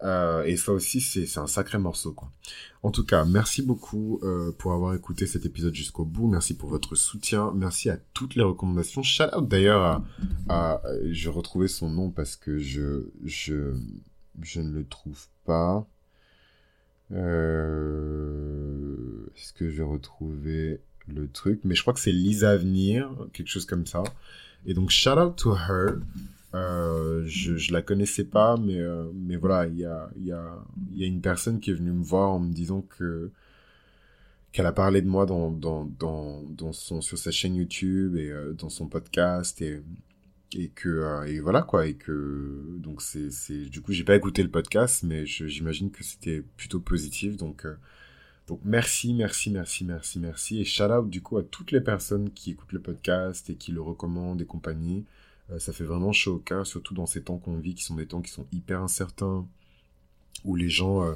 Euh, 0.03 0.43
et 0.43 0.57
ça 0.57 0.73
aussi, 0.73 0.99
c'est 0.99 1.39
un 1.39 1.47
sacré 1.47 1.77
morceau, 1.77 2.11
quoi. 2.11 2.29
En 2.81 2.91
tout 2.91 3.05
cas, 3.05 3.23
merci 3.23 3.61
beaucoup 3.61 4.19
euh, 4.23 4.51
pour 4.57 4.73
avoir 4.73 4.93
écouté 4.95 5.25
cet 5.25 5.45
épisode 5.45 5.73
jusqu'au 5.73 6.03
bout. 6.03 6.27
Merci 6.27 6.57
pour 6.57 6.69
votre 6.69 6.95
soutien. 6.95 7.53
Merci 7.55 7.89
à 7.89 7.97
toutes 8.13 8.35
les 8.35 8.43
recommandations. 8.43 9.01
Shout 9.01 9.33
out 9.33 9.47
d'ailleurs 9.47 9.81
à, 9.81 10.03
à, 10.49 10.81
je 11.09 11.29
retrouvais 11.29 11.69
son 11.69 11.89
nom 11.89 12.11
parce 12.11 12.35
que 12.35 12.57
je 12.57 13.05
je 13.23 13.75
je 14.41 14.59
ne 14.59 14.73
le 14.73 14.85
trouve 14.85 15.25
pas. 15.45 15.87
Euh, 17.13 18.97
Est-ce 19.37 19.53
que 19.53 19.69
je 19.69 19.83
retrouvais 19.83 20.81
le 21.07 21.27
truc 21.27 21.61
Mais 21.63 21.75
je 21.75 21.81
crois 21.81 21.93
que 21.93 21.99
c'est 21.99 22.11
Lisa 22.11 22.51
Avenir, 22.51 23.09
quelque 23.33 23.49
chose 23.49 23.65
comme 23.65 23.85
ça. 23.85 24.03
Et 24.65 24.73
donc 24.73 24.89
shout 24.89 25.11
out 25.11 25.35
to 25.35 25.55
her. 25.55 25.97
Euh, 26.55 27.23
je, 27.25 27.57
je 27.57 27.73
la 27.73 27.81
connaissais 27.81 28.23
pas, 28.25 28.57
mais, 28.57 28.79
euh, 28.79 29.05
mais 29.15 29.35
voilà, 29.37 29.65
il 29.67 29.77
y 29.77 29.85
a, 29.85 30.09
y, 30.21 30.31
a, 30.31 30.63
y 30.93 31.03
a 31.03 31.07
une 31.07 31.21
personne 31.21 31.59
qui 31.59 31.71
est 31.71 31.73
venue 31.73 31.91
me 31.91 32.03
voir 32.03 32.29
en 32.29 32.39
me 32.39 32.53
disant 32.53 32.81
que 32.81 33.31
qu'elle 34.51 34.67
a 34.67 34.71
parlé 34.71 35.01
de 35.01 35.07
moi 35.07 35.25
dans, 35.25 35.49
dans, 35.49 35.85
dans, 35.99 36.43
dans 36.43 36.73
son, 36.73 37.01
sur 37.01 37.17
sa 37.17 37.31
chaîne 37.31 37.55
YouTube 37.55 38.15
et 38.15 38.29
euh, 38.29 38.53
dans 38.53 38.69
son 38.69 38.87
podcast 38.87 39.63
et, 39.63 39.81
et 40.55 40.69
que 40.69 41.25
et 41.25 41.39
voilà 41.39 41.63
quoi 41.63 41.87
et 41.87 41.95
que 41.95 42.63
donc 42.77 43.01
c'est 43.01 43.65
du 43.65 43.81
coup 43.81 43.91
j'ai 43.91 44.03
pas 44.03 44.15
écouté 44.15 44.43
le 44.43 44.49
podcast 44.51 45.01
mais 45.01 45.25
j'imagine 45.25 45.89
que 45.89 46.03
c'était 46.03 46.43
plutôt 46.55 46.79
positif 46.79 47.35
donc 47.37 47.65
donc 48.47 48.59
merci 48.63 49.13
merci 49.13 49.49
merci 49.51 49.85
merci 49.85 50.19
merci 50.19 50.59
et 50.59 50.65
shout 50.65 50.83
out 50.83 51.09
du 51.09 51.21
coup 51.21 51.37
à 51.37 51.43
toutes 51.43 51.71
les 51.71 51.81
personnes 51.81 52.31
qui 52.31 52.51
écoutent 52.51 52.73
le 52.73 52.81
podcast 52.81 53.49
et 53.49 53.55
qui 53.55 53.71
le 53.71 53.81
recommandent 53.81 54.41
et 54.41 54.45
compagnie 54.45 55.05
euh, 55.51 55.59
ça 55.59 55.73
fait 55.73 55.83
vraiment 55.83 56.11
chaud 56.11 56.41
au 56.49 56.63
surtout 56.63 56.93
dans 56.93 57.05
ces 57.05 57.23
temps 57.23 57.37
qu'on 57.37 57.57
vit, 57.57 57.75
qui 57.75 57.83
sont 57.83 57.95
des 57.95 58.07
temps 58.07 58.21
qui 58.21 58.31
sont 58.31 58.47
hyper 58.51 58.81
incertains, 58.81 59.47
où 60.45 60.55
les 60.55 60.69
gens 60.69 61.03
euh, 61.03 61.15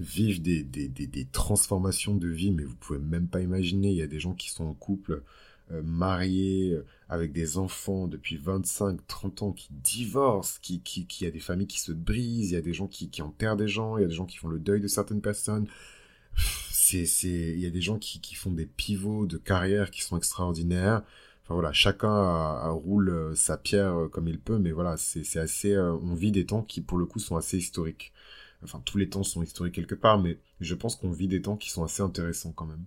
vivent 0.00 0.42
des, 0.42 0.62
des, 0.62 0.88
des, 0.88 1.06
des, 1.06 1.24
transformations 1.26 2.14
de 2.14 2.28
vie, 2.28 2.50
mais 2.50 2.64
vous 2.64 2.76
pouvez 2.76 2.98
même 2.98 3.28
pas 3.28 3.40
imaginer. 3.40 3.90
Il 3.90 3.96
y 3.96 4.02
a 4.02 4.06
des 4.06 4.20
gens 4.20 4.34
qui 4.34 4.50
sont 4.50 4.64
en 4.64 4.74
couple, 4.74 5.22
euh, 5.70 5.82
mariés, 5.82 6.76
avec 7.08 7.32
des 7.32 7.58
enfants 7.58 8.08
depuis 8.08 8.36
25, 8.36 9.06
30 9.06 9.42
ans, 9.42 9.52
qui 9.52 9.68
divorcent, 9.70 10.58
qui, 10.62 10.80
qui, 10.80 11.06
qui, 11.06 11.26
a 11.26 11.30
des 11.30 11.40
familles 11.40 11.66
qui 11.66 11.80
se 11.80 11.92
brisent, 11.92 12.50
il 12.50 12.54
y 12.54 12.56
a 12.56 12.62
des 12.62 12.74
gens 12.74 12.86
qui, 12.88 13.08
qui 13.10 13.22
enterrent 13.22 13.56
des 13.56 13.68
gens, 13.68 13.96
il 13.96 14.02
y 14.02 14.04
a 14.04 14.08
des 14.08 14.14
gens 14.14 14.26
qui 14.26 14.38
font 14.38 14.48
le 14.48 14.58
deuil 14.58 14.80
de 14.80 14.88
certaines 14.88 15.20
personnes. 15.20 15.68
C'est, 16.88 17.04
c'est, 17.04 17.28
il 17.28 17.60
y 17.60 17.66
a 17.66 17.70
des 17.70 17.82
gens 17.82 17.98
qui, 17.98 18.18
qui 18.20 18.34
font 18.34 18.50
des 18.50 18.64
pivots 18.64 19.26
de 19.26 19.36
carrière 19.36 19.90
qui 19.90 20.00
sont 20.02 20.16
extraordinaires. 20.16 21.02
Enfin 21.44 21.54
voilà, 21.54 21.70
chacun 21.72 22.70
roule 22.70 23.10
euh, 23.10 23.34
sa 23.34 23.58
pierre 23.58 23.94
euh, 23.94 24.08
comme 24.08 24.26
il 24.26 24.40
peut, 24.40 24.58
mais 24.58 24.72
voilà, 24.72 24.96
c'est 24.96 25.38
assez. 25.38 25.74
Euh, 25.74 25.92
on 26.02 26.14
vit 26.14 26.32
des 26.32 26.46
temps 26.46 26.62
qui, 26.62 26.80
pour 26.80 26.96
le 26.98 27.04
coup, 27.06 27.18
sont 27.18 27.36
assez 27.36 27.58
historiques. 27.58 28.12
Enfin, 28.64 28.80
tous 28.86 28.96
les 28.98 29.08
temps 29.10 29.22
sont 29.22 29.42
historiques 29.42 29.74
quelque 29.74 29.94
part, 29.94 30.18
mais 30.18 30.38
je 30.60 30.74
pense 30.74 30.96
qu'on 30.96 31.10
vit 31.10 31.28
des 31.28 31.42
temps 31.42 31.56
qui 31.58 31.70
sont 31.70 31.84
assez 31.84 32.02
intéressants 32.02 32.52
quand 32.52 32.66
même. 32.66 32.84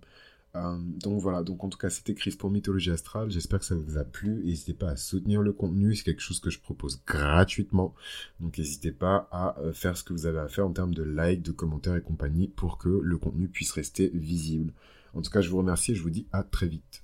Euh, 0.55 0.77
donc 0.79 1.21
voilà, 1.21 1.43
donc 1.43 1.63
en 1.63 1.69
tout 1.69 1.77
cas, 1.77 1.89
c'était 1.89 2.13
Chris 2.13 2.35
pour 2.37 2.49
Mythologie 2.49 2.91
Astrale. 2.91 3.31
J'espère 3.31 3.59
que 3.59 3.65
ça 3.65 3.75
vous 3.75 3.97
a 3.97 4.03
plu. 4.03 4.43
N'hésitez 4.43 4.73
pas 4.73 4.89
à 4.89 4.95
soutenir 4.95 5.41
le 5.41 5.53
contenu, 5.53 5.95
c'est 5.95 6.03
quelque 6.03 6.21
chose 6.21 6.39
que 6.39 6.49
je 6.49 6.59
propose 6.59 7.01
gratuitement. 7.05 7.93
Donc 8.39 8.57
n'hésitez 8.57 8.91
pas 8.91 9.29
à 9.31 9.55
faire 9.73 9.97
ce 9.97 10.03
que 10.03 10.13
vous 10.13 10.25
avez 10.25 10.39
à 10.39 10.47
faire 10.47 10.67
en 10.67 10.73
termes 10.73 10.93
de 10.93 11.03
likes, 11.03 11.41
de 11.41 11.51
commentaires 11.51 11.95
et 11.95 12.01
compagnie 12.01 12.47
pour 12.47 12.77
que 12.77 12.89
le 12.89 13.17
contenu 13.17 13.47
puisse 13.47 13.71
rester 13.71 14.11
visible. 14.13 14.73
En 15.13 15.21
tout 15.21 15.31
cas, 15.31 15.41
je 15.41 15.49
vous 15.49 15.57
remercie 15.57 15.91
et 15.91 15.95
je 15.95 16.01
vous 16.01 16.09
dis 16.09 16.27
à 16.31 16.43
très 16.43 16.67
vite. 16.67 17.03